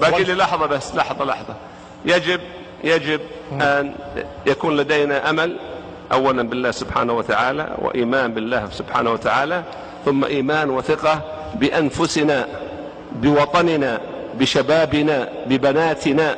[0.00, 1.56] باقي لي لحظة بس لحظة لحظة.
[2.04, 2.40] يجب
[2.84, 3.20] يجب
[3.52, 3.94] أن
[4.46, 5.58] يكون لدينا أمل
[6.12, 9.64] أولا بالله سبحانه وتعالى وإيمان بالله سبحانه وتعالى
[10.04, 11.22] ثم إيمان وثقة
[11.54, 12.48] بأنفسنا
[13.12, 14.00] بوطننا
[14.34, 16.36] بشبابنا ببناتنا.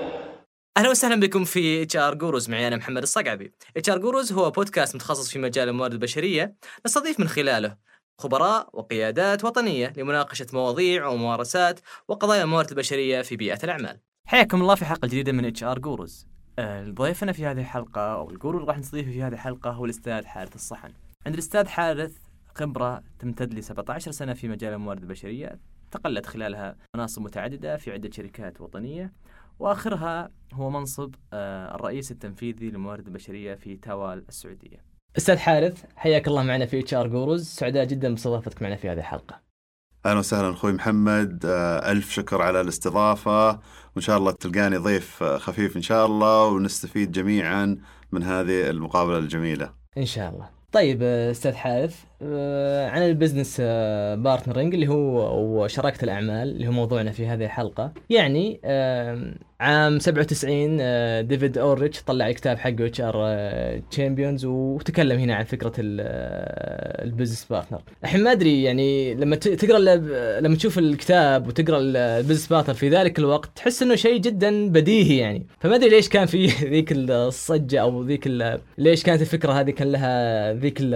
[0.76, 2.50] أهلا وسهلا بكم في HR Gurus.
[2.50, 3.52] معي أنا محمد الصقعبي.
[3.76, 6.54] HR Gurus هو بودكاست متخصص في مجال الموارد البشرية
[6.86, 7.91] نستضيف من خلاله
[8.22, 14.00] خبراء وقيادات وطنية لمناقشة مواضيع وممارسات وقضايا الموارد البشرية في بيئة الأعمال.
[14.26, 16.26] حياكم الله في حلقة جديدة من HR Gurus.
[16.82, 20.24] ضيفنا في هذه الحلقة أو ال Guru اللي راح نستضيفه في هذه الحلقة هو الأستاذ
[20.26, 20.92] حارث الصحن.
[21.26, 22.16] عند الأستاذ حارث
[22.54, 25.58] خبرة تمتد ل 17 سنة في مجال الموارد البشرية
[25.90, 29.12] تقلت خلالها مناصب متعددة في عدة شركات وطنية
[29.58, 34.91] وآخرها هو منصب آه، الرئيس التنفيذي للموارد البشرية في تاوال السعودية.
[35.16, 39.40] أستاذ حارث حياك الله معنا في HR Gurus، سعداء جدا باستضافتك معنا في هذه الحلقة.
[40.06, 43.50] أهلا وسهلا أخوي محمد آه، ألف شكر على الاستضافة
[43.94, 47.78] وإن شاء الله تلقاني ضيف خفيف إن شاء الله ونستفيد جميعا
[48.12, 49.72] من هذه المقابلة الجميلة.
[49.98, 50.48] إن شاء الله.
[50.72, 52.04] طيب آه، أستاذ حارث
[52.90, 57.92] عن ال business آه، partnering اللي هو وشراكة الأعمال اللي هو موضوعنا في هذه الحلقة.
[58.10, 63.36] يعني آم، عام 97 آه، ديفيد أولريتش طلع الكتاب حقه HR
[63.90, 69.78] Champions وتكلم هنا عن فكرة ال- آه، business partner الحين ما أدري يعني لما تقرأ
[70.40, 75.16] لما تشوف الكتاب وتقرأ ال- business partner في ذلك الوقت تحس إنه شيء جدا بديهي
[75.18, 75.46] يعني.
[75.60, 78.26] فما أدري ليش كان في ذيك الضجة أو ذيك
[78.78, 80.92] ليش كانت الفكرة هذه كان لها ذيك ال-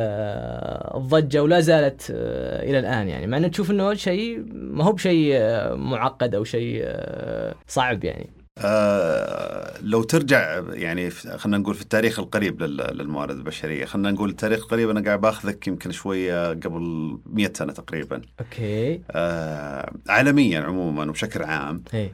[1.19, 3.27] الضجه ولا زالت آه، إلى الآن يعني.
[3.27, 8.31] مع إنه تشوف إنه شيء ما هو بشيء آه، معقد أو شيء آه، صعب يعني.
[8.59, 14.63] آه لو ترجع يعني خلينا نقول في التاريخ القريب لل- للموارد البشرية، خلينا نقول التاريخ
[14.63, 18.23] القريب أنا قاعد باخذك يمكن شوية قبل 100 سنة تقريبا.
[18.41, 19.01] أوكي.
[19.11, 22.09] آه عالميا عموما وبشكل عام آه،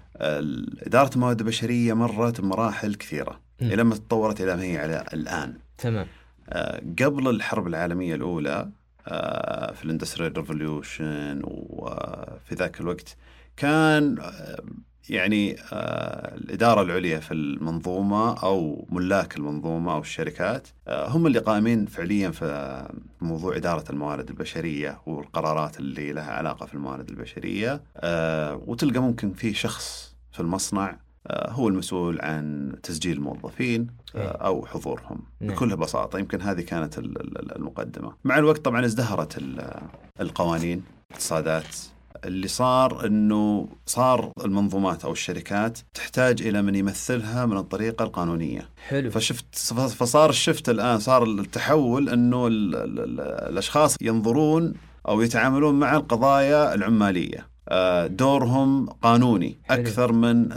[0.87, 3.73] إدارة الموارد البشرية مرت بمراحل كثيرة مم.
[3.73, 5.55] إلى ما تطورت إلى ما هي على الآن.
[5.79, 6.07] تمام.
[6.49, 8.71] آه، قبل الحرب العالمية الأولى آه،
[9.75, 13.17] في ال industrial revolution وفي ذاك الوقت
[13.57, 14.63] كان آه،
[15.09, 21.87] يعني آه، الإدارة العليا في المنظومة أو ملاك المنظومة أو الشركات آه، هم اللي قائمين
[21.87, 22.89] فعليا في
[23.21, 27.83] موضوع إدارة الموارد البشرية والقرارات اللي لها علاقة في الموارد البشرية.
[27.97, 30.99] آه، وتلقى ممكن في شخص في المصنع آه،
[31.31, 34.27] هو المسؤول عن تسجيل الموظفين آه، إيه.
[34.29, 35.55] أو حضورهم نعم.
[35.55, 36.19] بكل بساطة.
[36.19, 38.13] يمكن هذه كانت ال- ال- المقدمة.
[38.25, 39.81] مع الوقت طبعا ازدهرت ال-
[40.21, 41.77] القوانين الاقتصادات.
[42.25, 48.69] اللي صار إنه صار المنظومات أو الشركات تحتاج إلى من يمثلها من الطريقة القانونية.
[48.89, 49.11] حلو.
[49.11, 54.73] فشفت فصار الشفت الآن صار التحول إنه ال ال ال الأشخاص ينظرون
[55.09, 57.39] أو يتعاملون مع القضايا العمالية.
[57.39, 57.52] آه،
[58.07, 59.59] دورهم قانوني.
[59.71, 60.53] أكثر من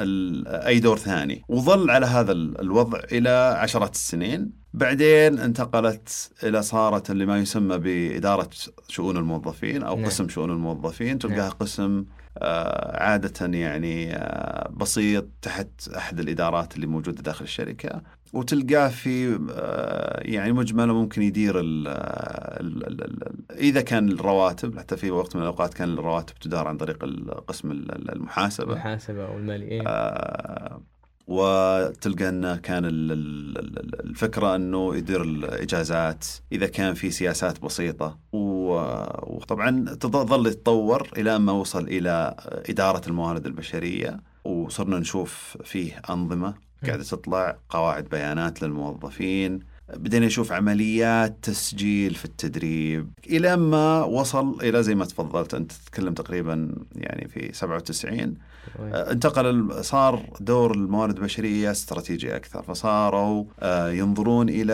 [0.47, 3.29] أي دور ثاني وظل على هذا ال- الوضع إلى
[3.59, 8.49] عشرات السنين بعدين انتقلت إلى صارت اللي ما يسمى بإدارة
[8.87, 10.05] شؤون الموظفين أو نعم.
[10.05, 11.49] قسم شؤون الموظفين تلقاها نعم.
[11.49, 12.05] قسم
[12.37, 15.67] آه، عادة يعني آه، بسيط تحت
[15.97, 18.01] أحد الإدارات اللي موجودة داخل الشركة
[18.33, 24.97] وتلقاه في آه، يعني مجمله ممكن يدير ال ال ال ال إذا كان الرواتب حتى
[24.97, 27.05] في وقت من الأوقات كان الرواتب تدار عن طريق
[27.47, 28.73] قسم المحاسبة.
[28.73, 29.87] المحاسبة والمالي إيه.
[29.87, 30.81] آه،
[31.27, 38.17] وتلقى أنه كان ال- ال- ال- الفكرة أنه يدير الإجازات إذا كان في سياسات بسيطة.
[38.33, 42.35] وطبعا تظل يتطور إلى ما وصل إلى
[42.69, 44.19] إدارة الموارد البشرية.
[44.43, 46.53] وصرنا نشوف فيه أنظمة
[46.85, 49.59] قاعدة تطلع قواعد بيانات للموظفين.
[49.93, 53.11] بدينا نشوف عمليات تسجيل في التدريب.
[53.27, 58.37] إلى ما وصل إلى زي ما تفضلت أنت تتكلم تقريبا يعني في 97
[58.79, 64.73] آه، انتقل صار دور الموارد البشرية استراتيجي أكثر فصاروا آه، ينظرون إلى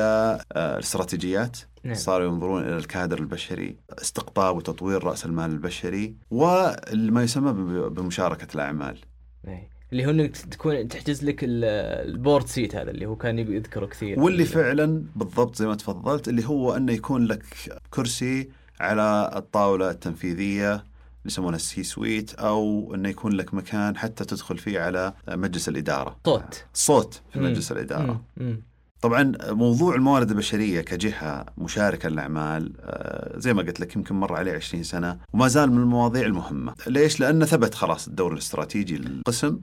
[0.52, 1.58] آه، الاستراتيجيات.
[1.84, 1.96] نعم.
[1.96, 7.54] صاروا ينظرون إلى الكادر البشري استقطاب وتطوير رأس المال البشري وما يسمى
[7.90, 9.00] بمشاركة الأعمال.
[9.48, 9.81] إيه.
[9.92, 11.64] اللي هو إنك تكون تحجز لك ال-
[12.10, 15.76] ال board seat هذا اللي هو كان يبي يذكره كثير واللي فعلا بالضبط زي ما
[15.76, 17.44] تفضلت اللي هو إنه يكون لك
[17.90, 18.50] كرسي
[18.80, 20.84] على الطاولة التنفيذية اللي
[21.26, 26.66] يسمونها ال C-suite أو إنه يكون لك مكان حتى تدخل فيه على مجلس الإدارة صوت
[26.74, 27.46] صوت في مم.
[27.46, 28.46] مجلس الإدارة مم.
[28.48, 28.62] مم.
[29.02, 34.52] طبعا موضوع الموارد البشرية كجهة مشاركة للأعمال آه، زي ما قلت لك يمكن مر عليه
[34.54, 39.60] 20 سنة وما زال من المواضيع المهمة، ليش؟ لأنه ثبت خلاص الدور الاستراتيجي للقسم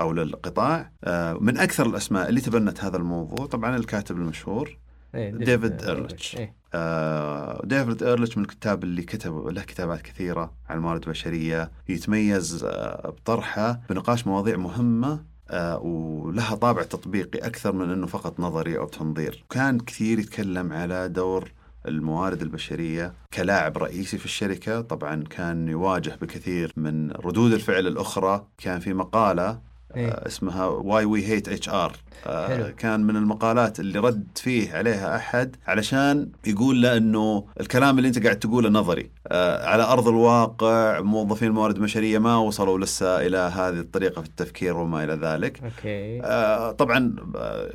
[0.00, 0.90] أو للقطاع.
[1.04, 4.78] آه، من أكثر الأسماء اللي تبنت هذا الموضوع طبعا الكاتب المشهور
[5.14, 6.36] إيه، ديفيد أولريتش.
[6.36, 6.54] إيه.
[6.74, 13.10] آه، ديفيد أولريتش من الكتاب اللي كتب له كتابات كثيرة عن الموارد البشرية يتميز آه،
[13.10, 19.44] بطرحه بنقاش مواضيع مهمة آه، ولها طابع تطبيقي أكثر من إنه فقط نظري أو تنظير.
[19.50, 21.52] كان كثير يتكلم على دور
[21.88, 24.80] الموارد البشرية كلاعب رئيسي في الشركة.
[24.80, 28.46] طبعا كان يواجه بكثير من ردود الفعل الأخرى.
[28.58, 29.60] كان في مقالة
[29.96, 30.08] إيه.
[30.08, 31.92] آه، اسمها Why We Hate HR.
[32.26, 32.74] حلو.
[32.76, 38.24] كان من المقالات اللي رد فيه عليها أحد علشان يقول له إنه الكلام اللي أنت
[38.24, 39.10] قاعد تقوله نظري.
[39.26, 44.76] آه، على أرض الواقع موظفين الموارد البشريه ما وصلوا لسه إلى هذه الطريقة في التفكير
[44.76, 45.60] وما إلى ذلك.
[45.64, 46.20] أوكي.
[46.24, 47.70] آه، طبعا آه،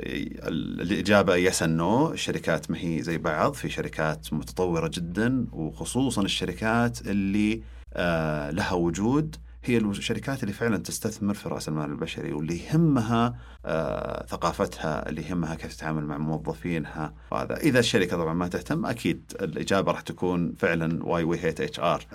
[0.81, 3.53] الإجابة yes no الشركات ما هي زي بعض.
[3.53, 7.61] في شركات متطورة جدا وخصوصا الشركات اللي
[7.93, 9.35] آه، لها وجود.
[9.63, 15.55] هي الشركات اللي فعلا تستثمر في رأس المال البشري واللي يهمها آه، ثقافتها اللي يهمها
[15.55, 17.13] كيف تتعامل مع موظفينها.
[17.31, 22.05] وهذا إذا الشركة طبعا ما تهتم أكيد الإجابة راح تكون فعلا Why We Hate HR.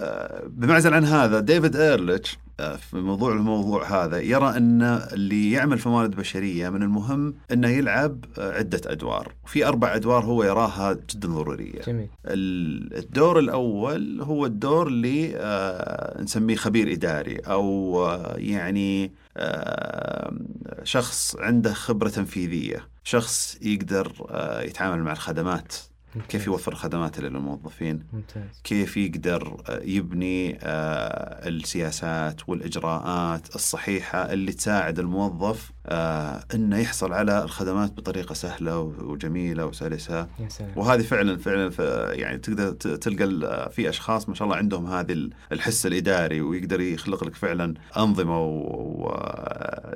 [0.46, 4.82] بمعزل عن هذا ديفيد أولريتش آه، في موضوع الموضوع هذا يرى أن
[5.12, 9.34] اللي يعمل في موارد بشرية من المهم أنه يلعب عدة أدوار.
[9.44, 11.80] وفي أربع أدوار هو يراها جدا ضرورية.
[11.86, 12.08] جميل.
[12.26, 20.32] ال- الدور الأول هو الدور اللي آه، نسميه خبير إداري أو آه، يعني آه،
[20.84, 24.12] شخص عنده خبرة تنفيذية شخص يقدر
[24.64, 25.74] يتعامل مع الخدمات
[26.28, 28.60] كيف يوفر الخدمات للموظفين؟ ممتاز.
[28.64, 37.42] كيف يقدر آه، يبني آه، السياسات والإجراءات الصحيحة اللي تساعد الموظف آه، أنه يحصل على
[37.42, 40.26] الخدمات بطريقة سهلة وجميلة وسلسة.
[40.76, 41.70] وهذه فعلا فعلا
[42.14, 47.24] يعني تقدر تلقى في أشخاص ما شاء الله عندهم هذه ال- الحس الإداري ويقدر يخلق
[47.24, 49.08] لك فعلا أنظمة و-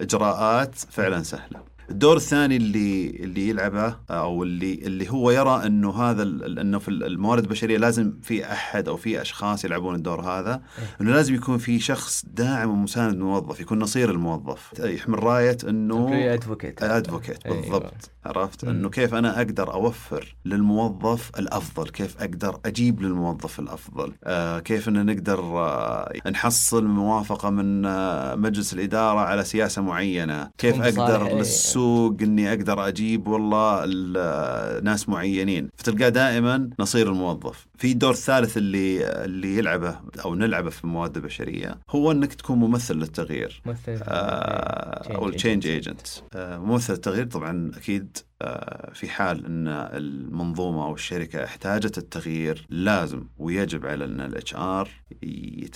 [0.00, 1.71] واجراءات فعلا سهلة.
[1.90, 7.42] الدور الثاني اللي اللي يلعبه أو اللي اللي هو يرى إنه هذا إنه في الموارد
[7.42, 10.62] البشرية لازم في أحد أو في أشخاص يلعبون الدور هذا
[11.00, 14.72] إنه لازم يكون في شخص داعم ومساند الموظف يكون نصير الموظف.
[14.78, 17.60] يحمل راية إنه ادفوكيت ادفوكيت أيوة.
[17.60, 18.10] بالضبط.
[18.24, 18.70] عرفت؟ مم.
[18.70, 25.06] إنه كيف أنا أقدر أوفر للموظف الأفضل؟ كيف أقدر أجيب للموظف الأفضل؟ آه كيف إن
[25.06, 31.40] نقدر آه نحصل موافقة من آه مجلس الإدارة على سياسة معينة؟ كيف أقدر إيه.
[31.76, 35.68] للسوق إني أقدر أجيب والله ال- آه، ناس معينين.
[35.76, 37.66] فتلقاه دائما نصير الموظف.
[37.78, 42.94] في الدور الثالث اللي اللي يلعبه أو نلعبه في الموارد البشريه هو إنك تكون ممثل
[42.96, 43.62] للتغيير.
[43.66, 50.84] ممثل آه، أو ال change agent ممثل التغيير طبعا أكيد آه، في حال إن المنظومة
[50.84, 54.88] أو الشركة احتاجت التغيير لازم ويجب على إن ال HR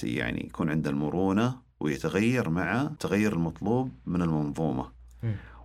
[0.03, 4.97] يعني يكون عنده المرونة ويتغير مع التغير المطلوب من المنظومة.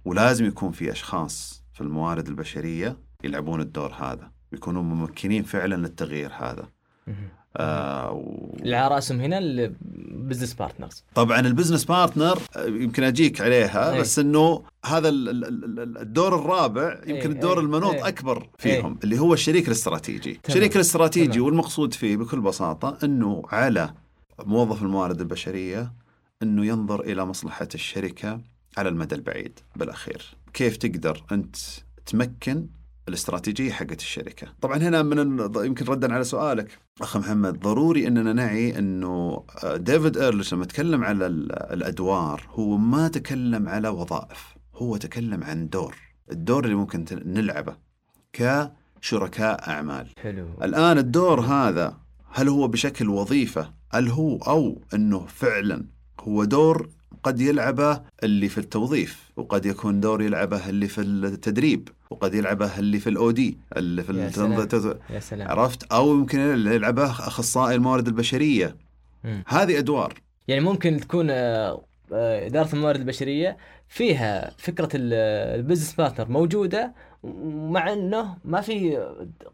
[0.06, 6.68] ولازم يكون في أشخاص في الموارد البشرية يلعبون الدور هذا ويكونوا ممكنين فعلا للتغيير هذا.
[7.58, 8.56] آه و...
[8.60, 13.94] اللي على رأسهم هنا ال business partners طبعا ال business partner آه، يمكن أجيك عليها
[13.94, 14.00] أي.
[14.00, 15.46] بس إنه هذا ال- ال-
[15.80, 18.08] ال- الدور الرابع يمكن أي، الدور أي، المنوط أي.
[18.08, 20.42] أكبر فيهم اللي هو الشريك الاستراتيجي تمام.
[20.48, 21.46] الشريك الاستراتيجي تمام.
[21.46, 23.94] والمقصود فيه بكل بساطة إنه على
[24.46, 25.94] موظف الموارد البشرية
[26.44, 28.42] إنه ينظر إلى مصلحة الشركة
[28.78, 29.60] على المدى البعيد.
[29.76, 31.56] بالأخير كيف تقدر أنت
[32.06, 32.68] تمكن
[33.08, 34.48] الاستراتيجية حقت الشركة.
[34.62, 36.80] طبعا هنا من ال- يمكن ردا على سؤالك.
[37.02, 42.78] أخ محمد ضروري أننا نعي أنه آه، ديفيد ايرلش لما تكلم على ال- الأدوار هو
[42.78, 45.96] ما تكلم على وظائف، هو تكلم عن دور،
[46.32, 47.76] الدور اللي ممكن نلعبه
[48.34, 50.08] كشركاء أعمال.
[50.22, 50.48] حلو.
[50.64, 51.98] الآن الدور هذا
[52.32, 55.86] هل هو بشكل وظيفة؟ هل هو أو أنه فعلا
[56.20, 56.90] هو دور
[57.24, 63.00] قد يلعبه اللي في التوظيف وقد يكون دور يلعبه اللي في التدريب وقد يلعبه اللي
[63.00, 64.64] في ال OD اللي في يا التنظ- سلام.
[64.68, 68.76] تز- يا سلام عرفت أو يمكن يلعبه أخصائي الموارد البشرية
[69.24, 69.44] مم.
[69.48, 70.14] هذه أدوار
[70.48, 71.82] يعني ممكن تكون آه،
[72.14, 75.14] آه، إدارة الموارد البشرية فيها فكرة ال-
[75.60, 76.94] business partner موجودة
[77.54, 79.08] مع إنه ما في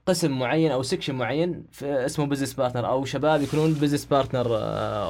[0.05, 4.47] قسم معين أو section معين في اسمه business partner أو شباب يكونون بزنس بارتنر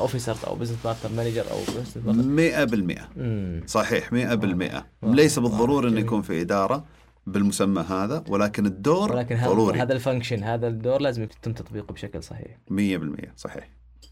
[0.02, 3.64] اوفيسرز أو بزنس بارتنر manager أو بزنس بارتنر مئة بالمئة مم.
[3.68, 5.14] صحيح مئة بالمئة واو.
[5.14, 5.48] ليس واو.
[5.50, 6.04] بالضرورة أنه جميل.
[6.06, 6.86] يكون في إدارة
[7.28, 11.94] بالمسمى هذا ولكن الدور ولكن هذا ضروري هذا ال function هذا الدور لازم يتم تطبيقه
[11.94, 13.70] بشكل صحيح مية بالمئة صحيح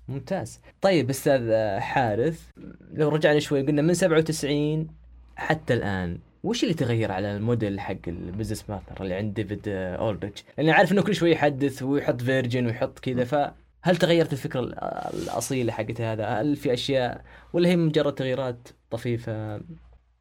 [0.08, 2.40] ممتاز طيب أستاذ آه، حارث
[2.94, 4.88] لو رجعنا شوي قلنا من 97
[5.36, 9.96] حتى الآن وش اللي تغير على الموديل حق ال business partner اللي عند ديفيد آه،
[9.96, 14.80] اولريتش؟ لأني عارف إنه كل شوي يحدث ويحط version ويحط كذا فهل تغيرت الفكرة ال-
[15.24, 17.24] الأصيلة حقت هذا؟ هل في أشياء
[17.54, 19.62] ولا هي مجرد تغييرات طفيفة؟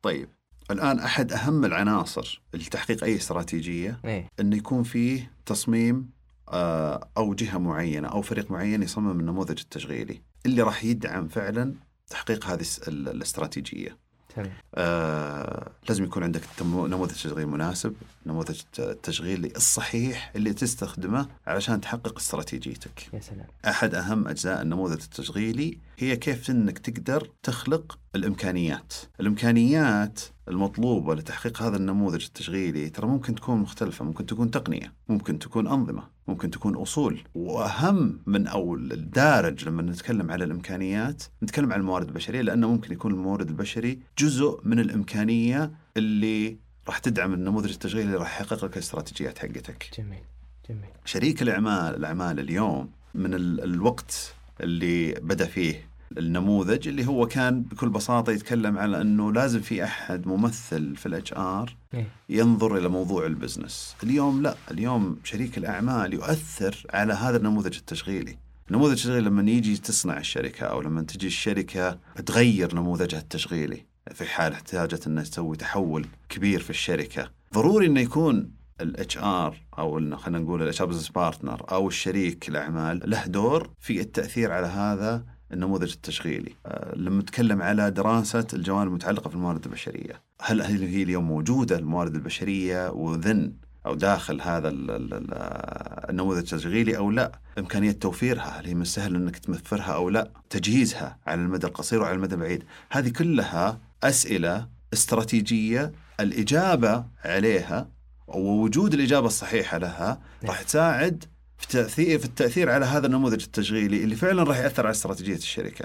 [0.02, 0.28] طيب
[0.70, 6.10] الآن أحد أهم العناصر لتحقيق أي استراتيجية إيه انه يكون فيه تصميم
[6.48, 11.74] آه، أو جهة معينة أو فريق معين يصمم النموذج التشغيلي اللي راح يدعم فعلا
[12.10, 14.03] تحقيق هذه الاستراتيجية.
[14.36, 17.94] تمام آه لازم يكون عندك نموذج تشغيل مناسب،
[18.26, 23.08] نموذج التشغيل الصحيح اللي تستخدمه علشان تحقق استراتيجيتك.
[23.12, 28.92] يا سلام أحد أهم أجزاء النموذج التشغيلي هي كيف إنك تقدر تخلق الإمكانيات.
[29.20, 35.66] الإمكانيات المطلوبة لتحقيق هذا النموذج التشغيلي ترى ممكن تكون مختلفة، ممكن تكون تقنية، ممكن تكون
[35.66, 42.08] أنظمة، ممكن تكون أصول، وأهم من أو الدارج لما نتكلم على الإمكانيات، نتكلم عن الموارد
[42.08, 46.56] البشرية لأنه ممكن يكون المورد البشري جزء من الإمكانية اللي
[46.88, 49.90] راح تدعم النموذج التشغيلي اللي راح يحقق لك الاستراتيجيات حقتك.
[49.98, 50.22] جميل
[50.68, 57.62] جميل شريك الأعمال الأعمال اليوم من ال- الوقت اللي بدأ فيه النموذج اللي هو كان
[57.62, 62.08] بكل بساطة يتكلم على إنه لازم في أحد ممثل في ال HR إيه.
[62.28, 63.96] ينظر إلى موضوع ال business.
[64.02, 68.38] اليوم لا، اليوم شريك الأعمال يؤثر على هذا النموذج التشغيلي.
[68.70, 74.52] النموذج التشغيلي لما يجي تصنع الشركة أو لما تجي الشركة تغير نموذجها التشغيلي في حال
[74.52, 78.50] احتاجت إنها تسوي تحول كبير في الشركة، ضروري إنه يكون
[78.84, 84.00] ال HR أو خلينا نقول ال HR business partner أو الشريك الاعمال له دور في
[84.00, 86.52] التأثير على هذا النموذج التشغيلي.
[86.66, 92.14] آه، لما نتكلم على دراسة الجوانب المتعلقة في الموارد البشرية، هل هي اليوم موجودة الموارد
[92.14, 93.52] البشرية وذن
[93.86, 98.82] أو داخل هذا ال- ال- ال- النموذج التشغيلي أو لا؟ إمكانية توفيرها، هل هي من
[98.82, 104.68] السهل إنك توفرها أو لا؟ تجهيزها على المدى القصير وعلى المدى البعيد، هذه كلها أسئلة
[104.92, 107.88] استراتيجية الإجابة عليها
[108.26, 111.24] ووجود الإجابة الصحيحة لها راح تساعد
[111.58, 115.84] في تاثير في التأثير على هذا النموذج التشغيلي اللي فعلا راح يأثر على استراتيجية الشركة.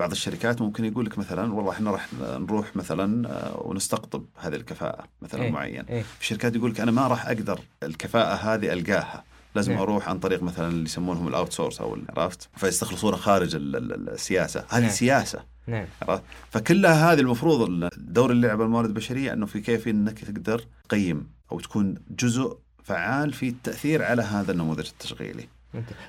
[0.00, 5.04] بعض الشركات ممكن يقول لك مثلا والله إحنا راح نروح مثلا آه، ونستقطب هذه الكفاءة
[5.22, 5.50] مثلا إيه.
[5.50, 5.84] معين.
[5.84, 9.80] إيه في شركات يقول لك أنا ما راح أقدر الكفاءة هذه ألقاها لازم نعم.
[9.82, 14.64] أروح عن طريق مثلا اللي يسمونهم ال outsource أو عرفت فيستخلصونه خارج ال- ال- السياسة
[14.68, 14.90] هذه نعم.
[14.90, 17.60] سياسة نعم عرفت؟ فكلها هذه المفروض
[17.98, 23.32] الدور اللي لعبه الموارد البشرية إنه في كيف إنك تقدر تقيم أو تكون جزء فعال
[23.32, 25.48] في التأثير على هذا النموذج التشغيلي.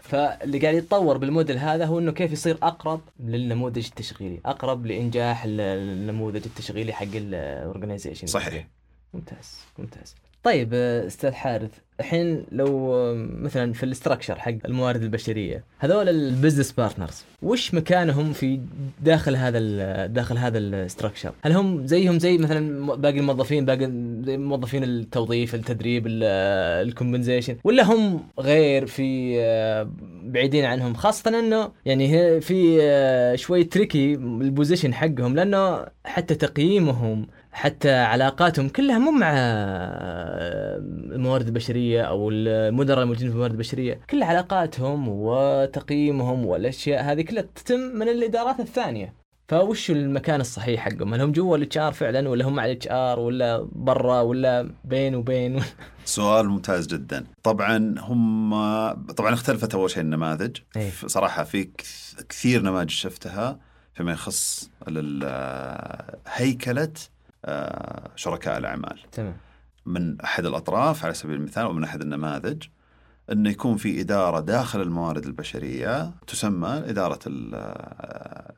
[0.01, 5.61] فاللي قاعد يتطور بالموديل هذا هو إنه كيف يصير أقرب للنموذج التشغيلي، أقرب لإنجاح ال-
[5.61, 8.27] النموذج التشغيلي حق ال organization.
[8.27, 8.67] صحيح.
[9.13, 10.15] ممتاز ممتاز.
[10.43, 16.71] طيب أستاذ حارث، الحين لو مثلا في ال structure حق الموارد البشرية، هذول ال business
[16.71, 18.59] partners، وش مكانهم في
[19.03, 23.91] داخل هذا داخل هذا ال structure؟ هل هم زيهم زي مثلا باقي الموظفين باقي
[24.23, 29.35] زي موظفين التوظيف، التدريب، ال compensation، ولا هم غير في
[30.23, 32.79] بعيدين عنهم خاصة إنه يعني في
[33.37, 37.27] شوي tricky ال position حقهم لأنه حتى تقييمهم
[37.59, 40.77] حتى علاقاتهم كلها مو مع آه،
[41.15, 47.79] الموارد البشريه أو المدراء الموجودين في الموارد البشرية، كل علاقاتهم وتقييمهم والأشياء هذه كلها تتم
[47.79, 49.13] من الإدارات الثانية.
[49.47, 53.19] فوش المكان الصحيح حقهم؟ هل هم جوا ال HR فعلا ولا هم مع ال HR
[53.19, 55.59] ولا برا ولا بين وبين؟
[56.05, 57.25] سؤال ممتاز جدا.
[57.43, 58.49] طبعا هم
[59.13, 60.57] طبعا اختلفت أول شيء النماذج.
[60.91, 63.59] ف- صراحة في كث- كثير نماذج شفتها
[63.93, 65.23] فيما يخص ال-
[66.27, 67.18] هيكلة آه،
[68.15, 68.99] شركاء الأعمال.
[69.11, 69.33] تمام
[69.85, 72.63] من أحد الأطراف على سبيل المثال ومن أحد النماذج
[73.31, 77.19] انه يكون في إدارة داخل الموارد البشرية تسمى إدارة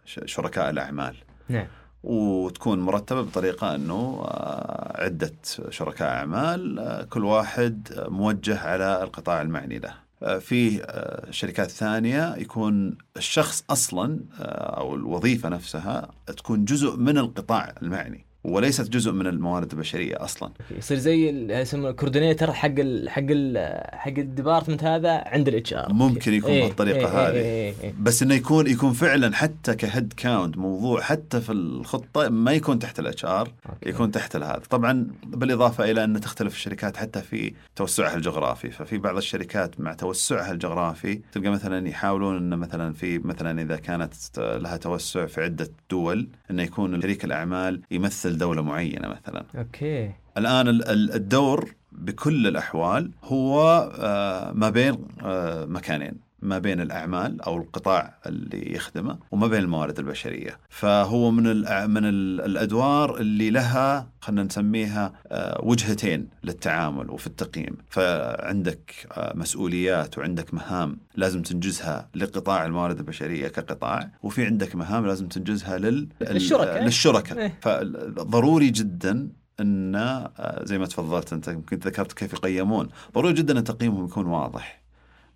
[0.06, 1.16] ش- شركاء الأعمال
[1.50, 1.68] نعم
[2.04, 5.32] وتكون مرتبة بطريقة أنه آه، عدة
[5.70, 9.94] شركاء أعمال آه، كل واحد آه، موجه على القطاع المعني له.
[10.24, 14.44] آه، في آه، شركات ثانية يكون الشخص أصلا آه،
[14.80, 20.52] أو الوظيفة نفسها تكون جزء من القطاع المعني وليست جزء من الموارد البشرية أصلا.
[20.78, 23.58] يصير زي يسمونه ال coordinator حق ال حق ال
[23.94, 27.34] حق ال department هذا عند الاتش ار ممكن يكون بهالطريقة هذه.
[27.34, 32.30] إيه إيه بس إنه يكون يكون فعلا حتى ك head count موضوع حتى في الخطة
[32.30, 33.50] ما يكون تحت ال HR.
[33.86, 39.18] يكون تحت هذا طبعا بالإضافة إلى أن تختلف الشركات حتى في توسعها الجغرافي ففي بعض
[39.18, 45.26] الشركات مع توسعها الجغرافي تلقى مثلا يحاولون إن مثلا في مثلا إذا كانت لها توسع
[45.26, 49.46] في عدة دول إنه يكون شريك الأعمال يمثل دولة معينة مثلا.
[49.58, 50.12] okay.
[50.38, 56.14] الآن ال- ال- الدور بكل الأحوال هو آه، ما بين آه، مكانين.
[56.42, 60.58] ما بين الأعمال أو القطاع اللي يخدمه وما بين الموارد البشرية.
[60.70, 61.44] فهو من
[61.90, 67.78] من ال- الأدوار اللي لها خلينا نسميها آه، وجهتين للتعامل وفي التقييم.
[67.90, 75.28] فعندك آه، مسؤوليات وعندك مهام لازم تنجزها لقطاع الموارد البشرية كقطاع وفي عندك مهام لازم
[75.28, 76.84] تنجزها لل للشركاء.
[76.84, 77.58] للشركاء إيه.
[77.62, 79.30] فضروري جدا
[79.60, 82.90] إن آه، زي ما تفضلت أنت يمكن ذكرت كيف يقيمون.
[83.16, 84.82] ضروري جدا إن تقييمهم يكون واضح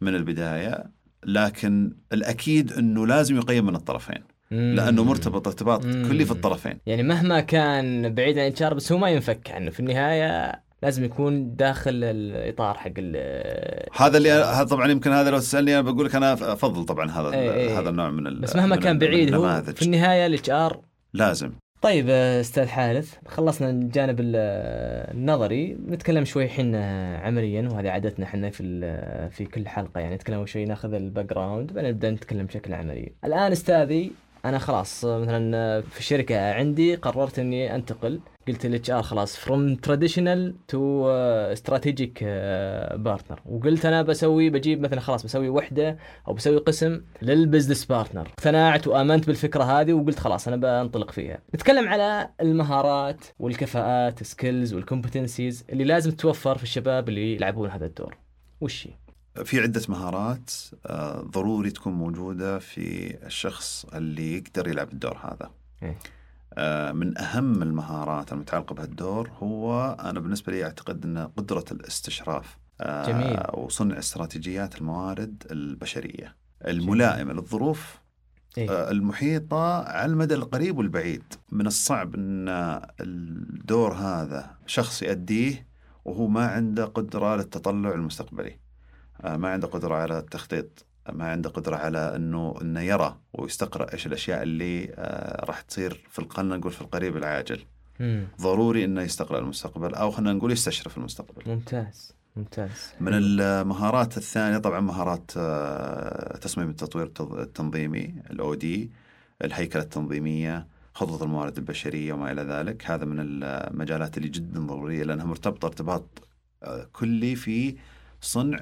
[0.02, 0.95] من البداية.
[1.26, 5.84] لكن الأكيد إنه لازم يقيم من الطرفين لأنه مرتبط ارتباط.
[5.84, 9.80] كلي في الطرفين يعني مهما كان بعيد عن اتش بس هو ما ينفك عنه في
[9.80, 12.92] النهاية لازم يكون داخل الإطار حق
[13.96, 17.34] هذا اللي هذا طبعا يمكن هذا لو تسألني أنا بقول لك أنا أفضل طبعا هذا
[17.34, 17.80] إيه إيه.
[17.80, 19.62] هذا النوع من بس مهما من كان بعيد هو.
[19.62, 20.82] في النهاية ال HR
[21.14, 21.52] لازم
[21.86, 24.36] طيب آه، أستاذ حارث خلصنا الجانب ال-
[25.18, 25.74] النظري.
[25.88, 30.00] نتكلم شوي حين عمليا وهذه عادتنا إحنا في في كل حلقة.
[30.02, 33.12] يعني نتكلم شوي ناخذ ال background بعدين نبدأ نتكلم بشكل عملي.
[33.26, 34.12] الآن أستاذي
[34.46, 38.20] أنا خلاص آه، مثلا في الشركة عندي قررت إني أنتقل.
[38.48, 42.24] قلت ال HR خلاص from traditional to strategic
[42.94, 45.98] partner وقلت أنا بسوي بجيب مثلا خلاص بسوي وحدة
[46.28, 51.40] أو بسوي قسم لل business partner اقتنعت وآمنت بالفكرة هذه وقلت خلاص أنا بنطلق فيها.
[51.56, 57.86] نتكلم على المهارات والكفاءات skills وال competencies اللي لازم تتوفر في الشباب اللي يلعبون هذا
[57.86, 58.18] الدور.
[58.62, 59.05] وش هي؟
[59.44, 60.52] في عدة مهارات
[60.86, 65.52] آه، ضروري تكون موجودة في الشخص اللي يقدر يلعب الدور هذا
[65.84, 65.98] إيه.
[66.54, 73.06] آه، من أهم المهارات المتعلقة بهالدور هو أنا بالنسبة لي أعتقد أن قدرة الاستشراف آه،
[73.06, 73.40] جميل.
[73.54, 76.36] وصنع استراتيجيات الموارد البشرية
[76.68, 78.00] الملائمة للظروف
[78.58, 82.50] إيه؟ المحيطة على المدى القريب والبعيد من الصعب أن
[83.02, 85.68] الدور هذا شخص يأديه
[86.06, 88.65] وهو ما عنده قدرة للتطلع المستقبلي
[89.24, 94.44] ما عنده قدرة على التخطيط ما عنده قدرة على أنه أنه يرى ويستقرأ إيش الأشياء
[94.44, 97.60] اللي آه، راح تصير في خلينا نقول في القريب العاجل.
[98.00, 98.28] مم.
[98.42, 101.52] ضروري أنه يستقرأ المستقبل أو خلينا نقول يستشرف المستقبل.
[101.52, 102.70] ممتاز ممتاز.
[103.00, 108.92] من المهارات الثانية طبعا مهارات آه، تصميم التطوير التنظيمي الاو دي
[109.44, 112.86] الهيكلة التنظيمية خطط الموارد البشرية وما إلى ذلك.
[112.86, 116.28] هذا من المجالات اللي جدا ضرورية لأنها مرتبطة ارتباط
[116.64, 117.76] آه، كلي في
[118.22, 118.60] صنع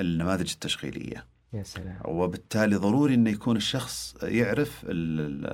[0.00, 1.24] النماذج التشغيلية.
[1.52, 1.98] يا سلام.
[2.04, 4.84] وبالتالي ضروري إنه يكون الشخص يعرف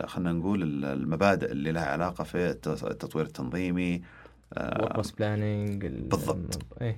[0.06, 4.02] خلينا نقول ال- المبادئ اللي لها علاقة في الت- التطوير التنظيمي
[4.54, 6.66] آه، بلاننج بالضبط.
[6.80, 6.96] إيه.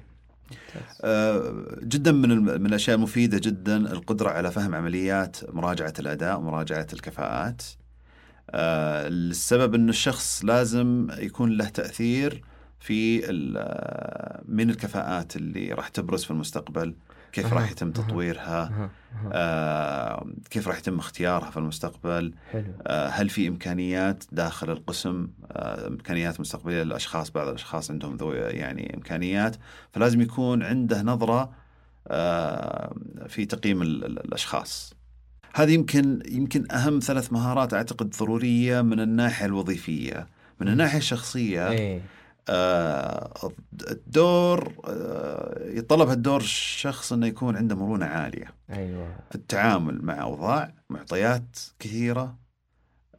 [0.50, 0.98] ممتاز.
[1.04, 7.62] آه، جدا من من الأشياء المفيده جدا القدرة على فهم عمليات مراجعة الأداء ومراجعة الكفاءات.
[8.50, 12.42] آه، السبب إنه الشخص لازم يكون له تأثير
[12.80, 13.24] في
[13.56, 16.94] آه، من الكفاءات اللي راح تبرز في المستقبل.
[17.34, 17.90] كيف راح يتم.
[17.92, 18.90] تطويرها.
[19.32, 22.34] آه، كيف راح يتم اختيارها في المستقبل؟
[22.86, 28.94] آه، هل في إمكانيات داخل القسم؟ آه، إمكانيات مستقبلية للأشخاص بعض الأشخاص عندهم ذو يعني
[28.96, 29.56] إمكانيات
[29.92, 31.50] فلازم يكون عنده نظرة
[32.08, 32.94] آه،
[33.28, 34.94] في تقييم ال- ال- الأشخاص.
[35.54, 40.26] هذه يمكن يمكن أهم ثلاث مهارات أعتقد ضرورية من الناحية الوظيفية.
[40.60, 41.96] من الناحية الشخصية إيه.
[41.96, 42.00] آه،
[43.90, 48.54] الدور آه، يتطلب هالدور الشخص إنه يكون عنده مرونة عالية.
[48.70, 49.16] أيوه.
[49.30, 52.38] في التعامل مع أوضاع معطيات كثيرة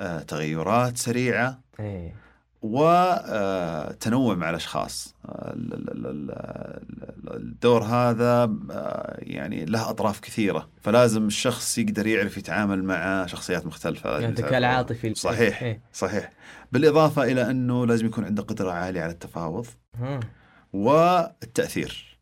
[0.01, 1.59] آه، تغيرات سريعة.
[1.79, 2.24] إيه.
[2.65, 5.15] وتنوع مع الأشخاص.
[5.25, 10.69] آه، ال- ال- ال- ال- الدور هذا آه، يعني له أطراف كثيرة.
[10.81, 14.11] فلازم الشخص يقدر يعرف يتعامل مع شخصيات مختلفة.
[14.13, 15.81] يعني الذكاء العاطفي صحيح إيه.
[15.93, 16.31] صحيح.
[16.71, 19.67] بالإضافة إلى أنه لازم يكون عنده قدرة عالية على التفاوض.
[20.73, 22.17] والتأثير.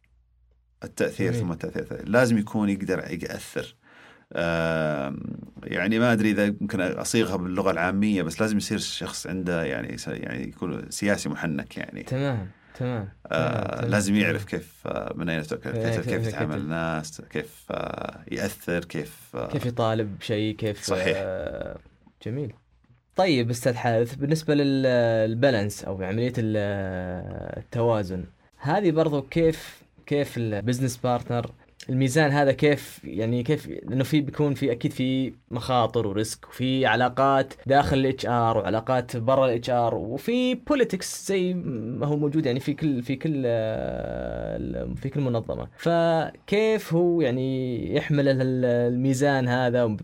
[0.83, 1.41] التأثير جميل.
[1.41, 2.09] ثم التأثير.
[2.09, 3.75] لازم يكون يقدر يأثر.
[5.63, 10.43] يعني ما أدري إذا ممكن أصيغها باللغة العامية بس لازم يصير شخص عنده يعني يعني
[10.47, 12.47] يكون سياسي محنك يعني تمام
[12.79, 14.15] تمام آه تمام، لازم.
[14.15, 19.17] يعرف كيف آه، من أين تؤكل كيف, كيف كيف- يتعامل الناس كيف آه يأثر كيف
[19.35, 21.17] آه كيف يطالب بشيء كيف صحيح.
[21.19, 21.77] آه
[22.25, 22.53] جميل
[23.15, 28.23] طيب أستاذ حارث بالنسبة لل balance أو عملية ال- التوازن
[28.57, 31.51] هذه برضو كيف كيف ال business partner
[31.89, 36.85] الميزان هذا كيف يعني كيف لأنه في بيكون في أكيد في مخاطر و risk وفي
[36.85, 42.59] علاقات داخل ال HR وعلاقات برا ال HR وفي politics زي ما هو موجود يعني
[42.59, 45.67] في كل في كل آه، في كل منظمة.
[45.77, 49.97] فكيف هو يعني يحمل ال- الميزان هذا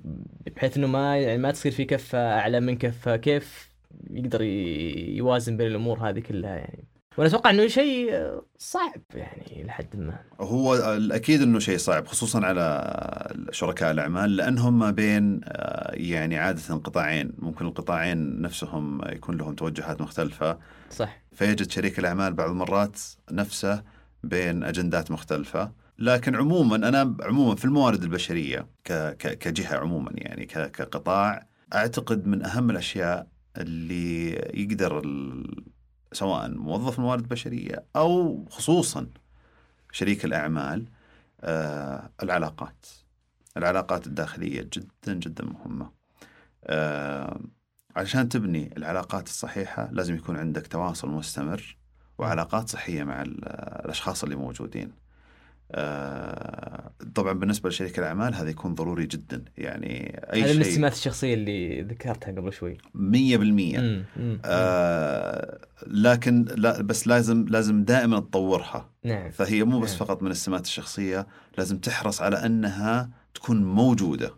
[0.56, 3.70] بحيث إنه ما يعني ما تصير في كفة أعلى من كفة كيف
[4.12, 8.12] يقدر يوازن بين الأمور هذه كلها يعني؟ وأنا أتوقع إنه شيء
[8.58, 10.20] صعب يعني لحد ما.
[10.40, 16.76] هو الأكيد إنه شيء صعب خصوصا على شركاء الأعمال لأنهم ما بين آه، يعني عادة
[16.76, 17.32] قطاعين.
[17.38, 20.60] ممكن القطاعين نفسهم يكون لهم توجهات مختلفة.
[20.92, 21.22] صح.
[21.32, 23.00] فيجد شريك الأعمال بعض المرات
[23.32, 23.84] نفسه
[24.24, 25.72] بين أجندات مختلفة.
[26.00, 28.68] لكن عموما أنا عموما في الموارد البشرية
[29.20, 35.02] كجهة عموما يعني كقطاع أعتقد من أهم الأشياء اللي يقدر
[36.14, 39.08] سواء موظف الموارد البشرية أو خصوصا
[39.92, 40.86] شريك الأعمال
[41.42, 42.86] آه العلاقات.
[43.58, 45.92] العلاقات الداخلية جدا جدا مهمة.
[46.64, 47.40] آه
[47.96, 51.78] علشان تبني العلاقات الصحيحة لازم يكون عندك تواصل مستمر
[52.18, 53.46] وعلاقات صحية مع ال-
[53.86, 54.92] الأشخاص اللي موجودين.
[55.72, 59.44] آه، طبعا بالنسبة لشريك الأعمال هذا يكون ضروري جدا.
[59.58, 62.78] يعني أي شيء السمات الشخصية اللي ذكرتها قبل شوي.
[62.96, 68.90] 100% مم، مم، آه لكن لا بس لازم لازم دائما تطورها.
[69.04, 70.00] نعم فهي مو بس نعم.
[70.00, 71.28] فقط من السمات الشخصية
[71.58, 74.32] لازم تحرص على أنها تكون موجودة.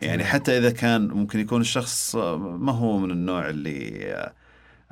[0.00, 0.32] يعني تمام.
[0.32, 4.32] حتى إذا كان ممكن يكون الشخص ما هو من النوع اللي آه،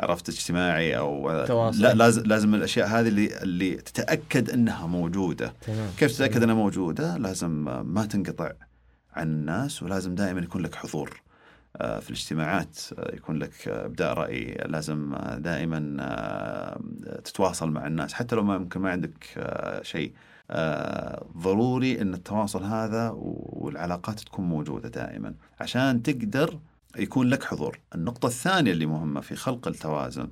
[0.00, 1.82] عرفت اجتماعي أو تواصل.
[1.82, 5.52] لا لازم لازم الأشياء هذه اللي اللي تتأكد إنها موجودة.
[5.66, 5.90] تمام.
[5.98, 7.50] كيف تتأكد إنها موجودة؟ لازم
[7.94, 8.52] ما تنقطع
[9.12, 11.22] عن الناس ولازم دائما يكون لك حضور
[11.76, 14.44] آه، في الاجتماعات آه، يكون لك آه، ابداء رأي.
[14.66, 15.78] لازم دائما
[17.24, 18.12] تتواصل مع الناس.
[18.12, 19.24] حتى لو ما يمكن ما عندك
[19.82, 20.12] شيء
[21.36, 25.34] ضروري إن التواصل هذا والعلاقات تكون موجودة دائما.
[25.60, 26.58] عشان تقدر
[26.98, 27.78] يكون لك حضور.
[27.94, 30.28] النقطة الثانية اللي مهمة في خلق التوازن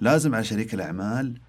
[0.00, 1.40] لازم على شريك الأعمال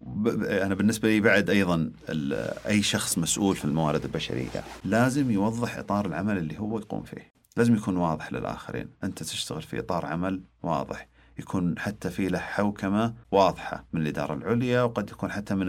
[0.00, 5.30] ب- ب- أنا بالنسبة لي بعد أيضا ال- أي شخص مسؤول في الموارد البشرية لازم
[5.30, 7.32] يوضح إطار العمل اللي هو يقوم فيه.
[7.56, 8.88] لازم يكون واضح للآخرين.
[9.04, 11.08] أنت تشتغل في إطار عمل واضح.
[11.38, 15.66] يكون حتى في له حوكمة واضحة من الإدارة العليا وقد يكون حتى من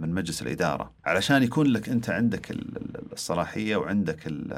[0.00, 0.92] من مجلس الإدارة.
[1.04, 4.52] علشان يكون لك أنت عندك ال- ال- الصلاحية وعندك ال-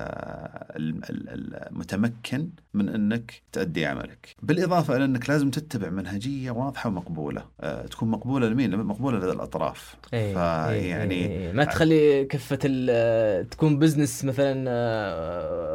[0.76, 4.36] ال- ال- المتمكن من انك تؤدي عملك.
[4.42, 7.44] بالإضافة إلى أنك لازم تتبع منهجية واضحة ومقبولة.
[7.60, 9.96] أه تكون مقبولة لمين؟ مقبولة لدى الأطراف.
[10.14, 14.64] إيه، فيعني إيه، إيه، ما تخلي كفة ال- تكون بزنس مثلا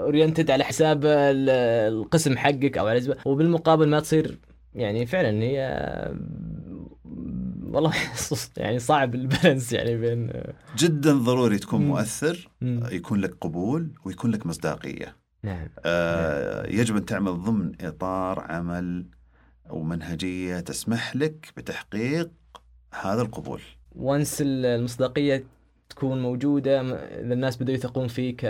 [0.03, 1.49] oriented على حساب ال-
[1.93, 4.39] القسم حقك أو على وبالمقابل ما تصير
[4.75, 5.59] يعني فعلا هي
[7.63, 7.93] والله
[8.57, 10.31] يعني صعب ال balance يعني بين
[10.77, 11.81] جدا ضروري تكون.
[11.85, 12.49] مؤثر.
[12.91, 15.15] يكون لك قبول ويكون لك مصداقية.
[15.43, 19.05] نعم آه، يجب أن تعمل ضمن إطار عمل
[19.69, 22.29] ومنهجيه تسمح لك بتحقيق
[23.01, 23.61] هذا القبول.
[23.95, 25.43] وانس المصداقية
[25.89, 28.41] تكون موجودة م- إذا الناس بدأوا يثقون فيك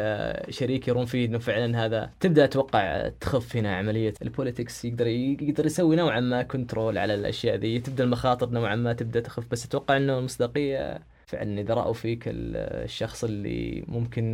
[0.47, 4.85] كشريك يرون فيه إنه فعلا هذا تبدأ أتوقع تخف هنا عملية ال politics.
[4.85, 9.43] يقدر يقدر يسوي نوعا ما control على الأشياء ذي تبدأ المخاطر نوعا ما تبدأ تخف.
[9.51, 14.33] بس أتوقع إنه المصداقية فعلا إذا رأوا فيك ال- الشخص اللي ممكن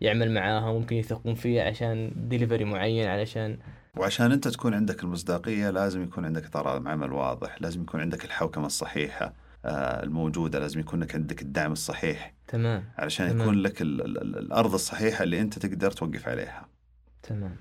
[0.00, 3.58] يعمل معاها ممكن يثقون فيه عشان ديليفري معين علشان
[3.96, 8.66] وعشان أنت تكون عندك المصداقية لازم يكون عندك اطار عمل واضح لازم يكون عندك الحوكمة
[8.66, 9.32] الصحيحة
[9.64, 12.34] آه، الموجودة لازم يكون لك عندك الدعم الصحيح.
[12.48, 13.40] تمام علشان تمام.
[13.40, 16.68] يكون لك ال ال ال الأرض الصحيحة اللي أنت تقدر توقف عليها.
[17.22, 17.56] تمام.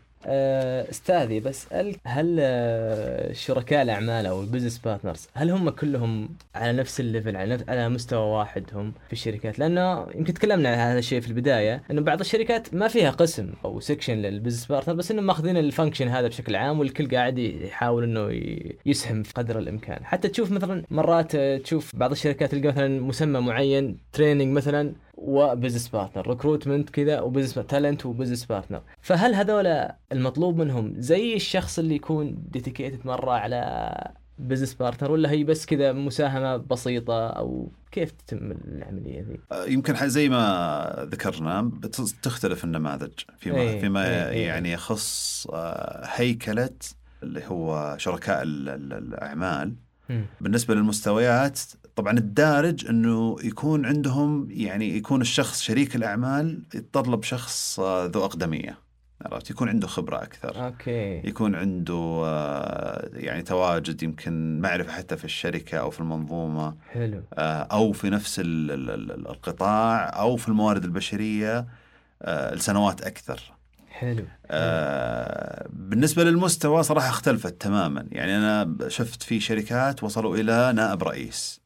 [0.89, 6.99] أستاذي بسالك هل أه، شركاء الأعمال أو ال business partners هل هم كلهم على نفس
[6.99, 10.99] ال level على نفس على مستوى واحد هم في الشركات؟ لأنه يمكن تكلمنا عن هذا
[10.99, 15.11] الشيء في البداية إنه بعض الشركات ما فيها قسم أو section لل business partner بس
[15.11, 18.41] إنهم ماخذين ال function هذا بشكل عام والكل قاعد يحاول إنه
[18.85, 20.05] يسهم في قدر الإمكان.
[20.05, 25.30] حتى تشوف مثلا مرات أه، تشوف بعض الشركات تلقى مثلا مسمى معين training مثلا و
[25.30, 31.35] business partner recruitment كذا و business talent و business partner فهل هذول المطلوب منهم زي
[31.35, 33.93] الشخص اللي يكون dedicated مرة على
[34.39, 40.09] business partner ولا هي بس كذا مساهمة بسيطة أو كيف تتم العملية ذي؟ آه، يمكن
[40.09, 41.71] زي ما ذكرنا
[42.21, 44.47] تختلف النماذج فيما إيه، فيما إيه، إيه.
[44.47, 46.69] يعني يخص آه، هيكلة
[47.23, 49.73] اللي هو شركاء ال- ال- الأعمال.
[50.41, 51.59] بالنسبة للمستويات
[51.95, 58.77] طبعا الدارج إنه يكون عندهم يعني يكون الشخص شريك الأعمال يتطلب شخص آه، ذو أقدمية.
[59.25, 60.65] عرفت؟ يكون عنده خبرة أكثر.
[60.65, 61.27] أوكي.
[61.27, 66.75] يكون عنده آه، يعني تواجد يمكن معرفة حتى في الشركة أو في المنظومة.
[66.91, 67.21] حلو.
[67.33, 71.65] آه، أو في نفس ال- ال- ال- القطاع أو في الموارد البشرية
[72.27, 73.53] لسنوات أكثر.
[73.89, 74.25] حلو.
[74.51, 81.62] آه، بالنسبة للمستوى صراحة اختلفت تماما، يعني أنا شفت في شركات وصلوا إلى نائب رئيس.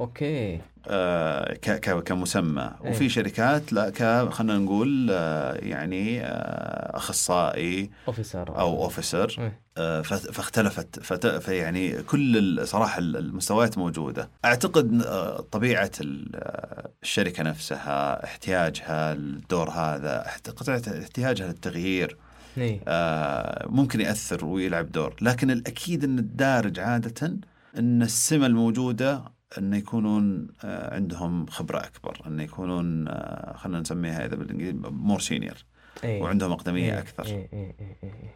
[0.00, 0.60] okay.
[0.88, 2.70] آه، ك- ك- كمسمى.
[2.84, 2.90] إيه.
[2.90, 9.60] وفي شركات لا ك خلينا نقول آه، يعني آه، أخصائي officer أو officer إيه.
[9.78, 14.28] آه، فت- فاختلفت فت- فيعني كل صراحة ال- المستويات موجودة.
[14.44, 15.90] أعتقد آه، طبيعة
[16.34, 22.16] آه، الشركة نفسها احتياجها الدور هذا أعتقد احتياجها للتغيير
[22.58, 22.80] إيه.
[22.88, 25.14] آه، ممكن يأثر ويلعب دور.
[25.20, 27.36] لكن الأكيد إن الدارج عادة
[27.78, 29.22] إن السمة الموجودة
[29.58, 35.64] أن يكونون آه، عندهم خبرة أكبر أن يكونون آه، خلينا نسميها إذا بالإنجليزي more senior
[36.04, 36.22] إيه.
[36.22, 37.26] وعندهم أقدمية إيه، أكثر.
[37.26, 38.34] إيه إيه إيه إيه إيه.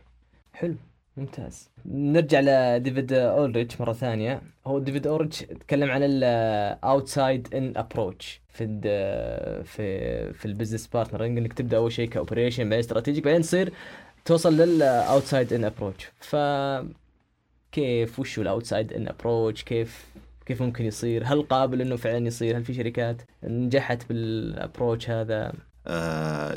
[0.52, 0.74] حلو
[1.16, 1.68] ممتاز.
[1.86, 4.42] نرجع لديفيد أولريتش مرة ثانية.
[4.66, 8.80] هو ديفيد أولريتش تكلم عن ال outside in approach في ال
[9.64, 13.72] في في ال business partnering انك تبدأ أول شيء ك operation بعدين strategic بعدين تصير
[14.24, 16.36] توصل لل outside in approach ف
[17.72, 20.06] كيف وش هو ال outside in approach كيف
[20.46, 25.52] كيف ممكن يصير؟ هل قابل إنه فعلا يصير؟ هل في شركات نجحت بال approach هذا؟
[25.86, 26.54] آه،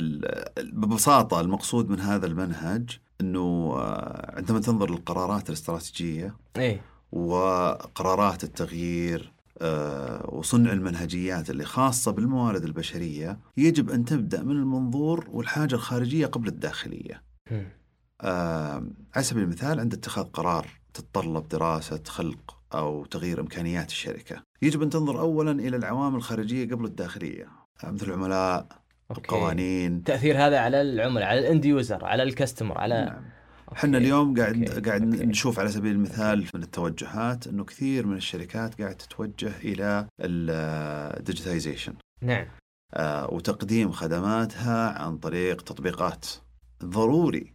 [0.72, 6.80] ببساطة المقصود من هذا المنهج إنه آه، عندما تنظر للقرارات الاستراتيجية إيه.
[7.12, 15.74] وقرارات التغيير آه، وصنع المنهجيات اللي خاصة بالموارد البشرية يجب أن تبدأ من المنظور والحاجة
[15.74, 17.22] الخارجية قبل الداخلية.
[19.14, 24.90] على سبيل المثال عند اتخاذ قرار تتطلب دراسة خلق أو تغيير إمكانيات الشركة يجب أن
[24.90, 27.48] تنظر أولا إلى العوامل الخارجية قبل الداخلية
[27.84, 28.66] آه، مثل العملاء
[29.10, 29.20] okay.
[29.20, 33.24] القوانين التاثير هذا على العملاء على ال end user على ال customer على نعم.
[33.72, 34.80] إحنا اليوم قاعد okay.
[34.80, 35.26] قاعد okay.
[35.26, 41.94] نشوف على سبيل المثال من التوجهات إنه كثير من الشركات قاعد تتوجه إلى ال digitization
[42.22, 42.46] نعم
[43.32, 46.26] وتقديم خدماتها عن طريق تطبيقات
[46.84, 47.54] ضروري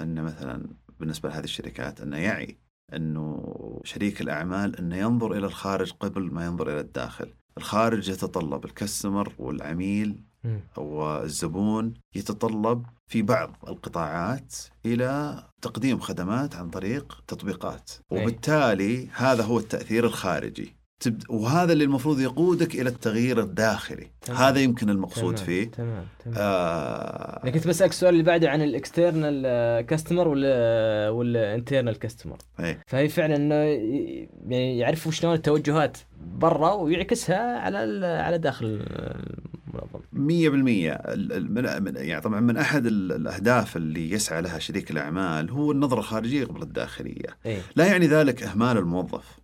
[0.00, 0.66] إن مثلا
[1.00, 2.58] بالنسبة لهذه الشركات إنه يعي
[2.96, 7.28] إنه شريك الأعمال إنه ينظر إلى الخارج قبل ما ينظر إلى الداخل
[7.58, 10.60] الخارج يتطلب الكستمر والعميل مم.
[10.78, 14.54] أو الزبون يتطلب في بعض القطاعات
[14.86, 17.90] إلى تقديم خدمات عن طريق تطبيقات.
[18.10, 21.24] وبالتالي هذا هو التأثير الخارجي تبد...
[21.28, 24.10] وهذا اللي المفروض يقودك إلى التغيير الداخلي.
[24.22, 24.38] تمام.
[24.40, 25.46] هذا يمكن المقصود تمام.
[25.46, 25.70] فيه.
[25.70, 26.36] تمام تمام.
[26.38, 27.40] آه...
[27.42, 29.42] أنا كنت بسألك السؤال اللي بعده عن ال external
[29.86, 32.78] customer ولا وال internal customer أي.
[32.86, 40.00] فهي فعلا إنه يعني يعرفوا شلون التوجهات برا ويعكسها على ال- على داخل المنظمة.
[40.12, 40.92] مية بالمية.
[40.92, 45.50] ال- ال- من- من- يعني طبعا من أحد ال- الأهداف اللي يسعى لها شريك الأعمال
[45.50, 47.26] هو النظرة الخارجية قبل الداخلية.
[47.46, 49.43] إيه لا يعني ذلك إهمال الموظف.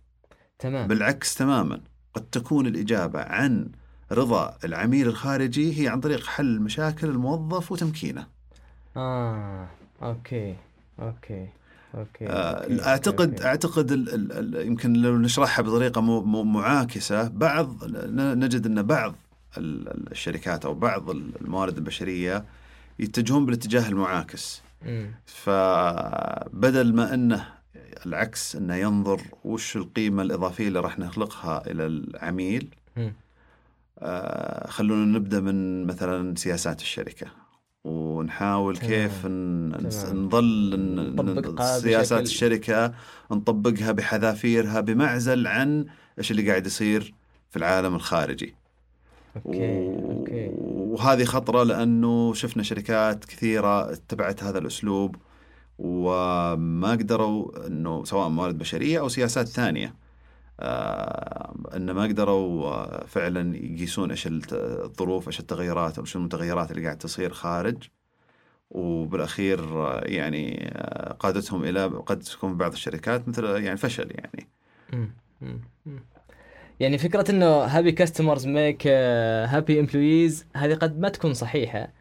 [0.61, 1.81] تمام بالعكس تماما
[2.13, 3.67] قد تكون الإجابة عن
[4.11, 8.27] رضا العميل الخارجي هي عن طريق حل مشاكل الموظف وتمكينه
[8.97, 9.67] آه
[10.03, 10.55] okay
[10.99, 11.47] okay
[11.95, 12.31] okay آه
[12.63, 12.83] okay.
[12.85, 13.45] أعتقد okay.
[13.45, 17.75] أعتقد ال ال ال يمكن لو نشرحها بطريقة مو- مو- معاكسة بعض
[18.15, 19.15] نجد أن بعض
[19.57, 22.45] ال- ال- الشركات أو بعض ال- الموارد البشرية
[22.99, 25.11] يتجهون بالاتجاه المعاكس مم.
[25.25, 27.47] فبدل ما أنه
[28.05, 32.67] العكس أنه ينظر وش القيمة الإضافية اللي راح نخلقها إلى العميل.
[33.99, 37.27] آه، خلونا نبدأ من مثلا سياسات الشركة
[37.83, 38.77] ونحاول.
[38.77, 39.25] كيف.
[40.13, 40.73] نظل
[41.81, 42.93] سياسات الشركة
[43.31, 45.85] نطبقها بحذافيرها بمعزل عن
[46.17, 47.13] إيش اللي قاعد يصير
[47.49, 48.55] في العالم الخارجي
[49.45, 55.15] okay و- okay وهذه خطرة لأنه شفنا شركات كثيرة اتبعت هذا الأسلوب
[55.81, 59.95] وما قدروا إنه سواء موارد بشرية أو سياسات ثانية.
[60.59, 66.83] آه إن ما قدروا آه، فعلا يقيسون إيش الظروف إيش التغيرات أو إيش المتغيرات اللي
[66.83, 67.77] قاعد تصير خارج.
[68.69, 70.73] وبالأخير آه، يعني
[71.19, 74.47] قادتهم إلى قد تكون بعض الشركات مثل يعني فشل يعني.
[76.79, 82.00] يعني فكرة إنه happy customers make happy employees هذه قد ما تكون صحيحة.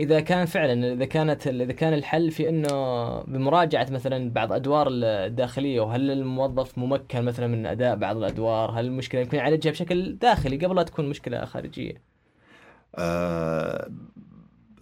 [0.00, 2.70] إذا كان فعلا إذا كانت إذا كان الحل في إنه
[3.22, 9.20] بمراجعة مثلا بعض أدوار الداخلية وهل الموظف ممكن مثلا من أداء بعض الأدوار؟ هل المشكلة
[9.20, 12.02] يمكن يعالجها بشكل داخلي قبل لا تكون مشكلة خارجية؟
[12.96, 13.90] آه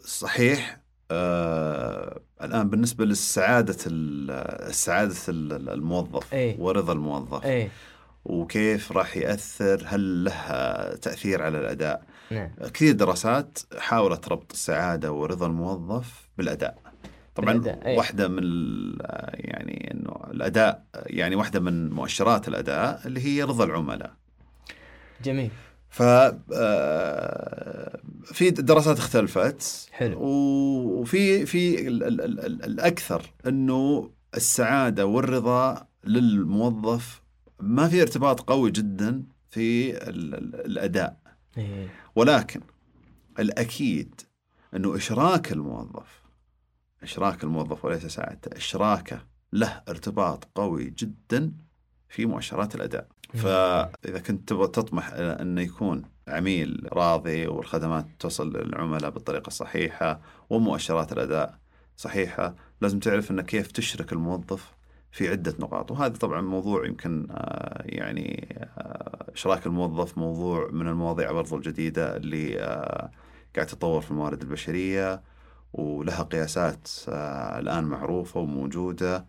[0.00, 0.80] صحيح.
[1.10, 6.56] آه الآن بالنسبة للسعادة ال- سعادة ال- الموظف إيه.
[6.60, 7.68] ورضا الموظف إيه.
[8.24, 10.32] وكيف راح يأثر؟ هل له
[10.94, 16.78] تأثير على الأداء؟ نعم كثير دراسات حاولت ربط السعادة ورضا الموظف بالأداء
[17.34, 17.96] طبعا بالأداء، إيه.
[17.98, 18.42] واحدة من
[19.34, 24.12] يعني إنه الأداء يعني واحدة من مؤشرات الأداء اللي هي رضا العملاء
[25.24, 25.50] جميل
[25.90, 30.18] ف آه، في دراسات اختلفت حلو.
[30.20, 37.22] وفي في ال- ال- ال- ال- الأكثر إنه السعادة والرضا للموظف
[37.60, 41.16] ما في ارتباط قوي جدا في ال- ال- الأداء
[41.58, 41.88] إيه.
[42.18, 42.60] ولكن
[43.38, 44.20] الأكيد
[44.76, 46.22] أنه إشراك الموظف
[47.02, 49.20] إشراك الموظف وليس ساعته إشراكه
[49.52, 51.52] له ارتباط قوي جدا
[52.08, 53.08] في مؤشرات الأداء.
[53.34, 61.12] فإذا كنت تبغى تطمح إلى انه يكون عميل راضي والخدمات توصل للعملاء بالطريقة الصحيحة ومؤشرات
[61.12, 61.58] الأداء
[61.96, 64.74] صحيحة لازم تعرف انه كيف تشرك الموظف
[65.12, 65.90] في عدة نقاط.
[65.90, 68.87] وهذا طبعا موضوع يمكن آه، يعني آه،
[69.38, 73.10] إشراك الموظف موضوع من المواضيع برضو الجديدة اللي آه،
[73.56, 75.22] قاعد تتطور في الموارد البشرية
[75.72, 79.26] ولها قياسات آه، الآن معروفة وموجودة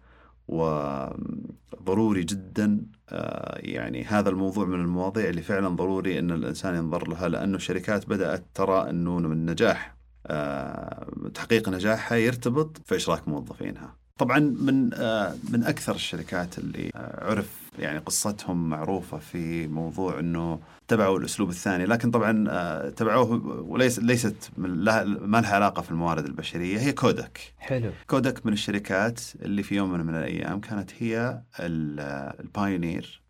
[0.47, 7.29] وضروري جدا آه، يعني هذا الموضوع من المواضيع اللي فعلا ضروري إن الإنسان ينظر لها
[7.29, 9.95] لأنه الشركات بدأت ترى إنه من نجاح
[10.27, 13.95] آه، تحقيق نجاحها يرتبط في إشراك موظفينها.
[14.19, 20.59] طبعا من آه، من أكثر الشركات اللي آه، عرف يعني قصتهم معروفة في موضوع إنه
[20.87, 21.85] تبعوا الأسلوب الثاني.
[21.85, 27.39] لكن طبعا آه، تبعوه وليس ليست لها ما لها علاقة في الموارد البشرية هي Kodak.
[27.57, 27.91] حلو.
[28.07, 31.99] Kodak من الشركات اللي في يوم من الأيام كانت هي ال-
[32.39, 33.21] ال pioneer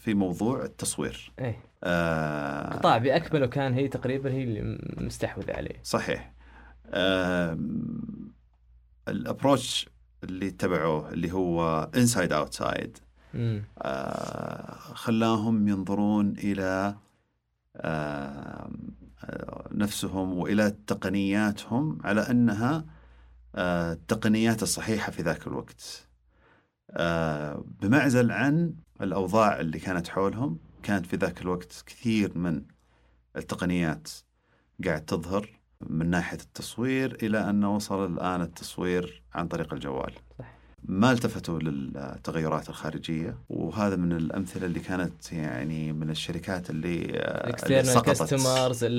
[0.00, 1.32] في موضوع التصوير.
[1.38, 1.58] إيه.
[1.84, 5.80] آه، قطاع بأكمله كان هي تقريبا هي اللي مستحوذه عليه.
[5.82, 6.32] صحيح.
[9.08, 9.88] ال approach
[10.24, 12.98] اللي اتبعوه اللي هو inside outside
[13.34, 13.62] امم
[14.94, 16.96] خلاهم ينظرون إلى
[17.76, 18.70] آه،
[19.24, 22.84] آه، نفسهم وإلى تقنياتهم على أنها
[23.54, 26.08] آه، التقنيات الصحيحة في ذاك الوقت.
[26.90, 32.62] آه، بمعزل عن الأوضاع اللي كانت حولهم كانت في ذاك الوقت كثير من
[33.36, 34.10] التقنيات
[34.84, 35.60] قاعد تظهر.
[35.80, 40.12] من ناحية التصوير إلى انه وصل الآن التصوير عن طريق الجوال.
[40.38, 40.54] صح.
[40.88, 47.84] ما التفتوا للتغيرات الخارجية وهذا من الأمثلة اللي كانت يعني من الشركات اللي, آه، اللي
[47.84, 48.34] سقطت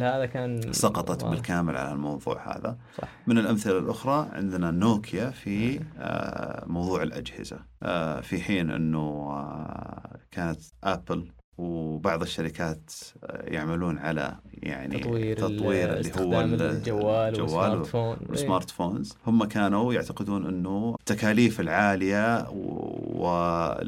[0.04, 1.30] هذا كان سقطت واضح.
[1.30, 2.78] بالكامل على الموضوع هذا.
[2.98, 10.20] صح من الأمثلة الأخرى عندنا نوكيا في آه، موضوع الأجهزة آه، في حين أنه آه،
[10.32, 12.92] كانت أبل وبعض الشركات
[13.24, 18.30] آه، يعملون على يعني تطوير, تطوير اللي هو الجوال وال smart الجوال phone إيه.
[18.30, 22.50] وال smart phones هم كانوا يعتقدون أنه التكاليف العالية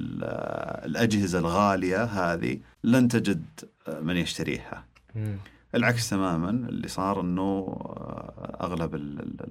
[0.08, 3.44] والأجهزة الغالية هذه لن تجد
[3.88, 4.84] آه، من يشتريها
[5.16, 5.38] مم.
[5.76, 9.42] العكس تماما اللي صار إنه آه، أغلب ال- ال-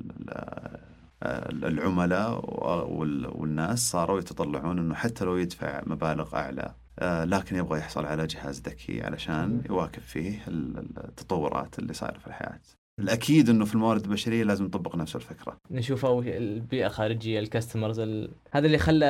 [1.23, 2.45] ال- العملاء
[2.93, 6.71] وال- والناس صاروا يتطلعون إنه حتى لو يدفع مبالغ أعلى
[7.03, 12.27] لكن يبغى يحصل على جهاز ذكي علشان يواكب فيه ال- ال- التطورات اللي صايرة في
[12.27, 12.61] الحياة.
[13.01, 15.57] الأكيد إنه في الموارد البشرية لازم نطبق نفس الفكرة.
[15.71, 18.31] نشوف أول البيئة الخارجية ال customers ال...
[18.51, 19.07] هذا اللي خلى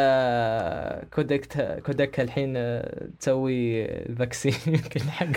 [1.14, 5.26] Kodak Kodak الحين آه، تسوي ال vaccine يمكن حق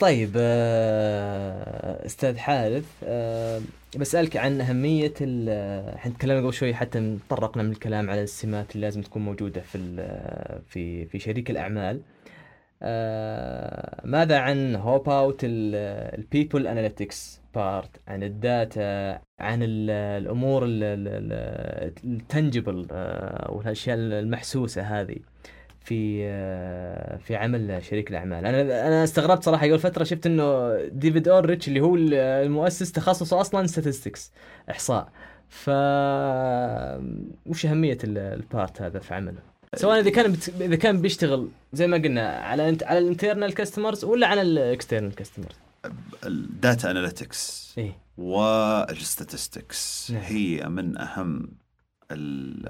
[0.00, 3.60] طيب آه، أستاذ حارث آه،
[3.98, 5.48] بسألك عن أهمية ال
[5.94, 9.78] إحنا تكلمنا قبل شوي حتى تطرقنا من الكلام على السمات اللي لازم تكون موجودة في
[10.68, 12.00] في في شريك الأعمال.
[12.82, 20.62] آه، ماذا عن how about ال people analytics part عن ال data عن ال- الأمور
[22.04, 22.86] ال tangible
[23.48, 25.16] والأشياء المحسوسة هذه؟
[25.84, 26.18] في
[27.18, 28.46] في عمل شريك الأعمال.
[28.46, 33.66] أنا أنا استغربت صراحة قبل فترة شفت إنه ديفيد اوريتش اللي هو المؤسس تخصصه أصلا
[33.68, 34.20] statistics
[34.70, 35.08] إحصاء.
[35.48, 35.70] ف
[37.46, 39.38] وش أهمية ال- ال part هذا في عمله؟
[39.74, 40.52] سواء إذا كان بت...
[40.60, 44.50] إذا كان بيشتغل زي ما قلنا على انت على ال internal customers ولا على ال
[44.50, 45.56] external customers
[46.26, 47.74] ال data analytics
[48.18, 50.22] وال statistics نعم.
[50.22, 51.48] هي من أهم
[52.10, 52.64] ال-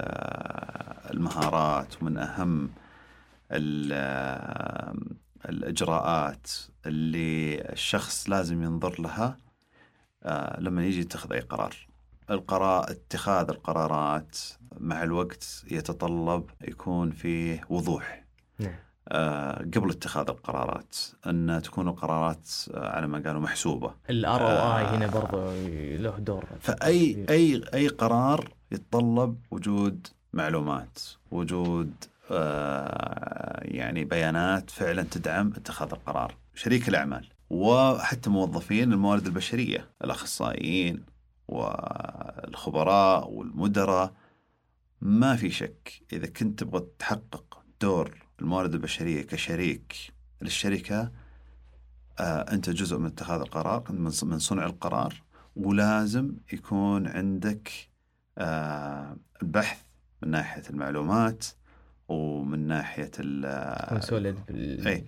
[1.10, 2.70] المهارات ومن أهم
[5.48, 6.50] الإجراءات
[6.86, 9.38] اللي الشخص لازم ينظر لها
[10.22, 11.76] آه، لما يجي يتخذ أي قرار.
[12.30, 14.38] القرار اتخاذ القرارات
[14.80, 18.24] مع الوقت يتطلب يكون فيه وضوح
[18.58, 18.74] نعم
[19.08, 23.94] آه، قبل اتخاذ القرارات أن تكون القرارات آه، على ما قالوا محسوبة.
[24.10, 24.84] الار أو اي.
[24.84, 25.50] هنا برضو
[25.96, 27.26] له دور فأي.
[27.30, 30.98] أي أي قرار يتطلب وجود معلومات،
[31.30, 31.92] وجود
[32.30, 36.34] يعني بيانات فعلا تدعم اتخاذ القرار.
[36.54, 41.04] شريك الأعمال وحتى موظفين الموارد البشرية، الأخصائيين
[41.48, 44.14] والخبراء والمدراء
[45.00, 49.94] ما في شك إذا كنت تبغى تحقق دور الموارد البشرية كشريك
[50.42, 51.12] للشركة
[52.18, 55.22] آه أنت جزء من اتخاذ القرار من صنع القرار
[55.56, 57.70] ولازم يكون عندك
[58.38, 59.82] آه البحث
[60.22, 61.44] من ناحية المعلومات
[62.08, 65.04] ومن ناحية ال- سوليد إيه.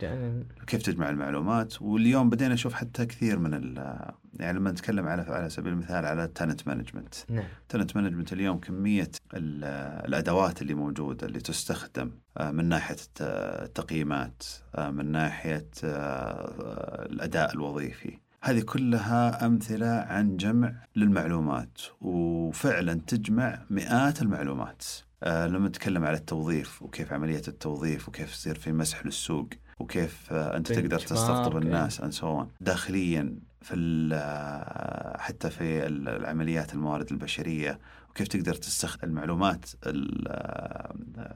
[0.66, 5.48] كيف تجمع المعلومات؟ واليوم بدينا نشوف حتى كثير من ال- يعني لما نتكلم على على
[5.50, 7.44] سبيل المثال على ال talent management نعم.
[7.69, 9.64] talent management اليوم كمية ال-
[10.08, 13.23] الأدوات اللي موجودة اللي تستخدم آه، من ناحية الت-
[13.62, 14.42] التقييمات
[14.75, 18.18] آه، من ناحية آه، الأداء الوظيفي.
[18.42, 24.85] هذه كلها أمثلة عن جمع للمعلومات وفعلا تجمع مئات المعلومات.
[25.25, 29.48] لما نتكلم على التوظيف وكيف عملية التوظيف وكيف يصير في مسح للسوق
[29.79, 31.62] وكيف آه، أنت تقدر تستقطب إيه.
[31.62, 32.46] الناس so on.
[32.60, 37.79] داخليا في ال- حتى في ال- العمليات الموارد البشرية
[38.10, 40.29] وكيف تقدر تستخدم المعلومات ال-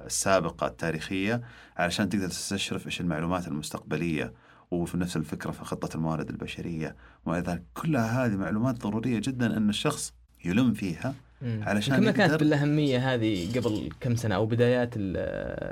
[0.06, 1.40] السابقة التاريخية
[1.76, 4.32] علشان تقدر تستشرف إيش المعلومات المستقبلية
[4.70, 9.68] وفي نفس الفكرة في خطة الموارد البشرية وما ذلك كلها هذه معلومات ضرورية جدا إن
[9.68, 10.12] الشخص
[10.44, 11.14] يلم فيها.
[11.42, 15.16] علشان يمكن ما كانت بالأهمية هذه قبل كم سنة أو بدايات ال-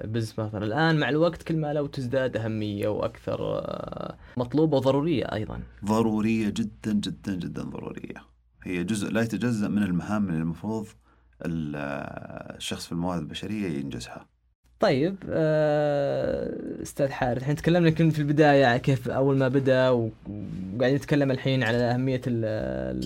[0.05, 5.25] ال business partner الآن مع الوقت كل ما لو تزداد أهمية وأكثر آه، مطلوبة وضرورية
[5.25, 5.61] أيضا.
[5.85, 8.15] ضرورية جدا جدا جدا ضرورية.
[8.65, 10.87] هي جزء لا يتجزأ من المهام اللي المفروض
[11.45, 11.77] ال-
[12.57, 14.27] الشخص في الموارد البشرية ينجزها.
[14.81, 21.31] طيب آه، أستاذ حارث إحنا تكلمنا يمكن في البداية كيف أول ما بدأ وقاعدين نتكلم
[21.31, 22.45] الحين على أهمية ال-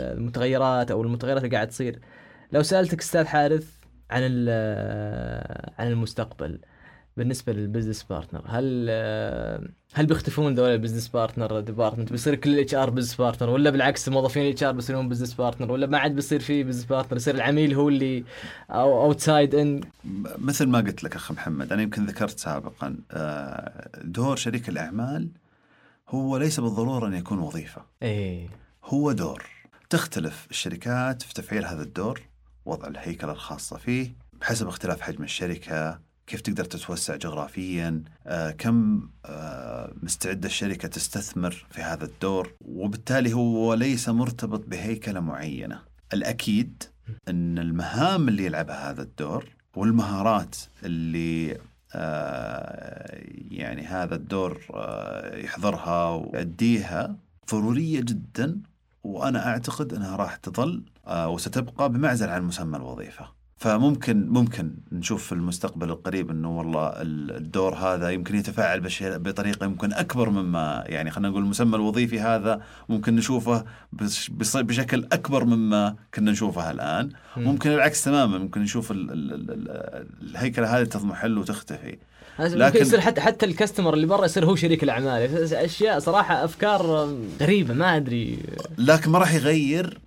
[0.01, 1.99] ال- المتغيرات أو المتغيرات اللي قاعد تصير.
[2.53, 3.67] لو سألتك أستاذ حارث
[4.11, 6.61] عن ال- عن المستقبل
[7.17, 8.91] بالنسبة لل business partner هل
[9.95, 14.09] هل بيختفون ذول ال business partner department بيصير كل ال HR business partner ولا بالعكس
[14.09, 17.75] موظفين ال HR بيصيرون business partner ولا ما عاد بيصير في business partner يصير العميل
[17.75, 18.25] هو اللي
[18.71, 19.81] أو outside in
[20.39, 25.29] مثل ما قلت لك أخ محمد أنا يمكن ذكرت سابقا آه، دور شريك الأعمال
[26.09, 27.83] هو ليس بالضرورة أن يكون وظيفة.
[28.03, 28.49] إيه.
[28.85, 29.43] هو دور.
[29.91, 32.21] تختلف الشركات في تفعيل هذا الدور.
[32.65, 39.93] وضع الهيكلة الخاصة فيه بحسب اختلاف حجم الشركة كيف تقدر تتوسع جغرافيا آه، كم آه،
[40.03, 42.53] مستعدة الشركة تستثمر في هذا الدور.
[42.61, 45.81] وبالتالي هو ليس مرتبط بهيكلة معينة.
[46.13, 46.83] الأكيد
[47.29, 51.59] أن المهام اللي يلعبها هذا الدور والمهارات اللي
[51.95, 57.17] آه، يعني هذا الدور آه، يحضرها ويؤديها
[57.53, 58.61] ضرورية جدا
[59.05, 63.43] وأنا أعتقد أنها راح تظل آه، وستبقى بمعزل عن مسمى الوظيفة.
[63.57, 69.93] فممكن ممكن نشوف في المستقبل القريب إنه والله ال- الدور هذا يمكن يتفاعل بطريقة يمكن
[69.93, 73.65] أكبر مما يعني خلينا نقول المسمى الوظيفي هذا ممكن نشوفه
[74.59, 77.11] بشكل أكبر مما كنا نشوفه الآن.
[77.37, 81.99] ممكن العكس تماما ممكن نشوف ال ال ال ال الهيكلة هذه تضمحل وتختفي.
[82.39, 85.53] لكن يصير حتى حتى الكاستمر اللي برا يصير هو شريك الأعمال.
[85.55, 87.09] أشياء صراحة أفكار
[87.41, 88.39] غريبة ما أدري.
[88.79, 90.01] لكن ما راح يغير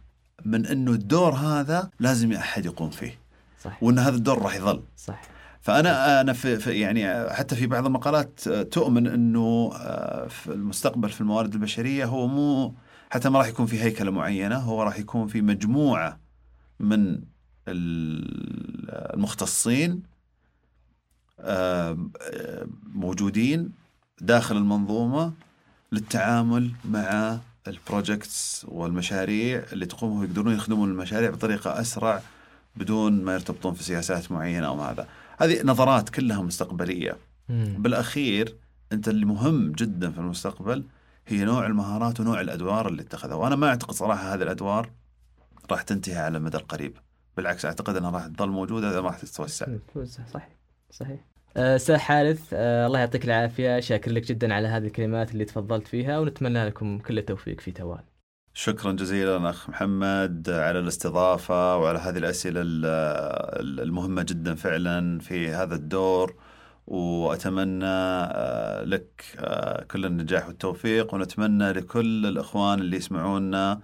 [0.45, 3.19] من إنه الدور هذا لازم أحد يقوم فيه.
[3.63, 3.83] صح.
[3.83, 4.81] وإن هذا الدور راح يظل.
[4.97, 5.21] صح.
[5.61, 11.21] فانا أنا في, في يعني حتى في بعض المقالات تؤمن إنه آه، في المستقبل في
[11.21, 12.73] الموارد البشرية هو مو
[13.09, 16.19] حتى ما راح يكون في هيكلة معينة هو راح يكون في مجموعة
[16.79, 17.19] من
[17.67, 20.03] ال- المختصين
[22.93, 23.71] موجودين
[24.21, 25.33] داخل المنظومة
[25.91, 32.21] للتعامل مع البروجكتس والمشاريع اللي تقوم يقدرون يخدمون المشاريع بطريقة أسرع
[32.75, 35.07] بدون ما يرتبطون في سياسات معينة أو هذا.
[35.37, 37.17] هذه نظرات كلها مستقبلية.
[37.49, 37.75] مم.
[37.79, 38.55] بالأخير
[38.91, 40.83] أنت اللي مهم جدا في المستقبل
[41.27, 43.35] هي نوع المهارات ونوع الأدوار اللي اتخذها.
[43.35, 44.89] وأنا ما أعتقد صراحة هذه الأدوار
[45.71, 46.97] راح تنتهي على المدى القريب.
[47.37, 49.65] بالعكس أعتقد أنها راح تظل موجودة راح تتوسع
[50.33, 50.49] صحيح.
[50.99, 51.19] صحيح.
[51.57, 53.79] آه، أستاذ حارث آه، الله يعطيك العافية.
[53.79, 58.03] شاكر لك جدا على هذه الكلمات اللي تفضلت فيها ونتمنى لكم كل التوفيق في توال.
[58.53, 62.85] شكرا جزيلا أخ محمد على الاستضافة وعلى هذه الأسئلة ال-
[63.61, 66.35] ال- المهمة جدا فعلا في هذا الدور
[66.87, 69.23] وأتمنى آه، لك
[69.91, 73.79] كل النجاح والتوفيق ونتمنى لكل الإخوان اللي يسمعونا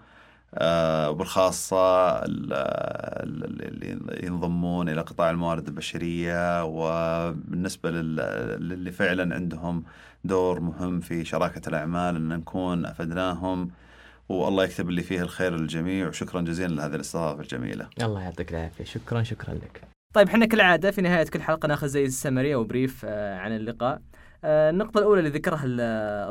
[0.56, 9.84] آه، وبالخاصة ال- ال- اللي ينضمون إلى قطاع الموارد البشرية وبالنسبة لل- للي فعلا عندهم
[10.24, 13.70] دور مهم في شراكة الأعمال إن نكون أفدناهم
[14.30, 17.88] والله يكتب اللي فيه الخير للجميع وشكرا جزيلا لهذه الاستضافة الجميلة.
[18.02, 19.82] الله يعطيك العافية شكرا شكرا لك
[20.14, 24.02] طيب إحنا كالعادة في نهاية كل حلقة ناخذ زي السمري أو brief آه، عن اللقاء.
[24.43, 25.82] آه، النقطة الأولى اللي ذكرها ال-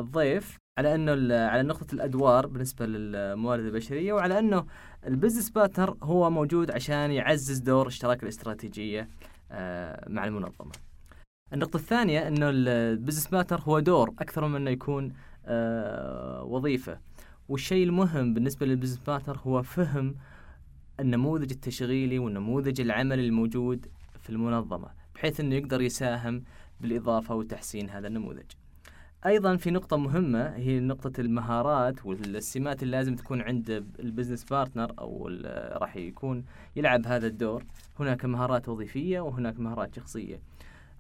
[0.01, 4.67] الضيف على أنه على نقطة الأدوار بالنسبة للموارد البشرية وعلى أنه
[5.07, 9.09] ال business partner هو موجود عشان يعزز دور الشراكه الاستراتيجية
[9.53, 10.73] آه، مع المنظمة.
[11.53, 15.13] النقطة الثانية أنه ال business partner هو دور أكثر من أنه يكون
[15.47, 16.99] آه، وظيفة.
[17.49, 20.15] والشيء المهم بالنسبة لل business partner هو فهم
[21.01, 23.87] النموذج التشغيلي والنموذج العملي الموجود
[24.21, 26.45] في المنظمة بحيث أنه يقدر يساهم
[26.81, 28.51] بالإضافة وتحسين هذا النموذج
[29.27, 34.93] أيضا في نقطة مهمة هي نقطة المهارات والسمات اللي لازم تكون عند ال business partner
[34.99, 35.29] أو
[35.73, 36.45] راح يكون
[36.77, 37.65] يلعب هذا الدور.
[37.99, 40.41] هناك مهارات وظيفية وهناك مهارات شخصية.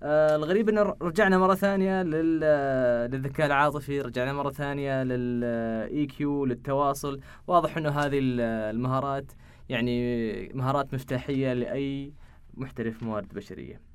[0.02, 7.20] آه الغريب إنه رجعنا مرة ثانية للذكاء العاطفي رجعنا مرة ثانية لل EQ للتواصل.
[7.46, 9.32] واضح إنه هذه المهارات
[9.68, 12.12] يعني مهارات مفتاحية لأي
[12.54, 13.89] محترف موارد بشرية.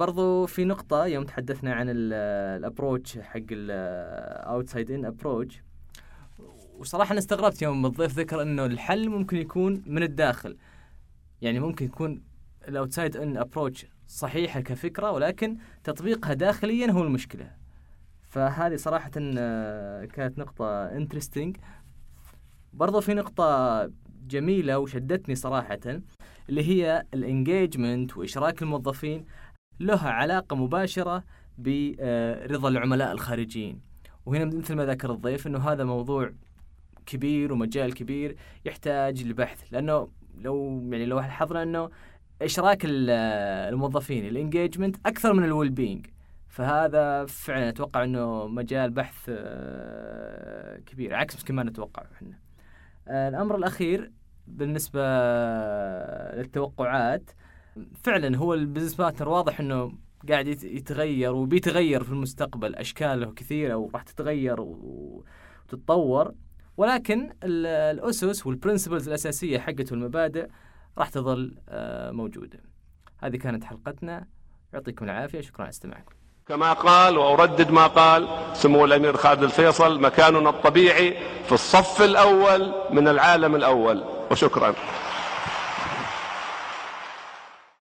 [0.00, 5.62] برضو في نقطة يوم تحدثنا عن ال approach حق ال outside in approach
[6.78, 10.56] وصراحة أنا استغربت يوم الضيف ذكر أنه الحل ممكن يكون من الداخل.
[11.42, 12.22] يعني ممكن يكون
[12.68, 17.50] ال outside in approach صحيحة كفكرة ولكن تطبيقها داخليا هو المشكلة.
[18.22, 21.56] فهذه صراحة آه، كانت نقطة interesting
[22.72, 23.90] برضو في نقطة
[24.26, 25.78] جميلة وشدتني صراحة
[26.48, 29.24] اللي هي ال engagement وإشراك الموظفين.
[29.80, 31.24] له علاقة مباشرة
[31.58, 33.80] برضا العملاء الخارجيين.
[34.26, 36.32] وهنا مثل ما ذكر الضيف أنه هذا موضوع
[37.06, 39.72] كبير ومجال كبير يحتاج لبحث.
[39.72, 40.08] لأنه
[40.38, 41.90] لو يعني لو لاحظنا أنه
[42.42, 46.06] إشراك الموظفين ال engagement أكثر من ال well being
[46.48, 52.38] فهذا فعلا أتوقع إنه مجال بحث آه، كبير عكس يمكن ما نتوقع إحنا.
[53.08, 54.12] آه، الأمر الأخير
[54.46, 55.00] بالنسبة
[56.36, 57.30] للتوقعات
[58.04, 59.92] فعلا هو ال business partner واضح إنه
[60.28, 66.32] قاعد يتغير وبيتغير في المستقبل اشكاله كثيرة وراح تتغير وتتطور
[66.76, 70.46] ولكن الأسس والبرنسبلز الأساسية حقته والمبادئ
[70.98, 72.60] راح تظل آه، موجودة.
[73.18, 74.26] هذه كانت حلقتنا
[74.72, 76.14] يعطيكم العافية شكرا على استماعكم.
[76.46, 83.08] كما قال وأردد ما قال سمو الأمير خالد الفيصل مكاننا الطبيعي في الصف الأول من
[83.08, 84.74] العالم الأول وشكرا.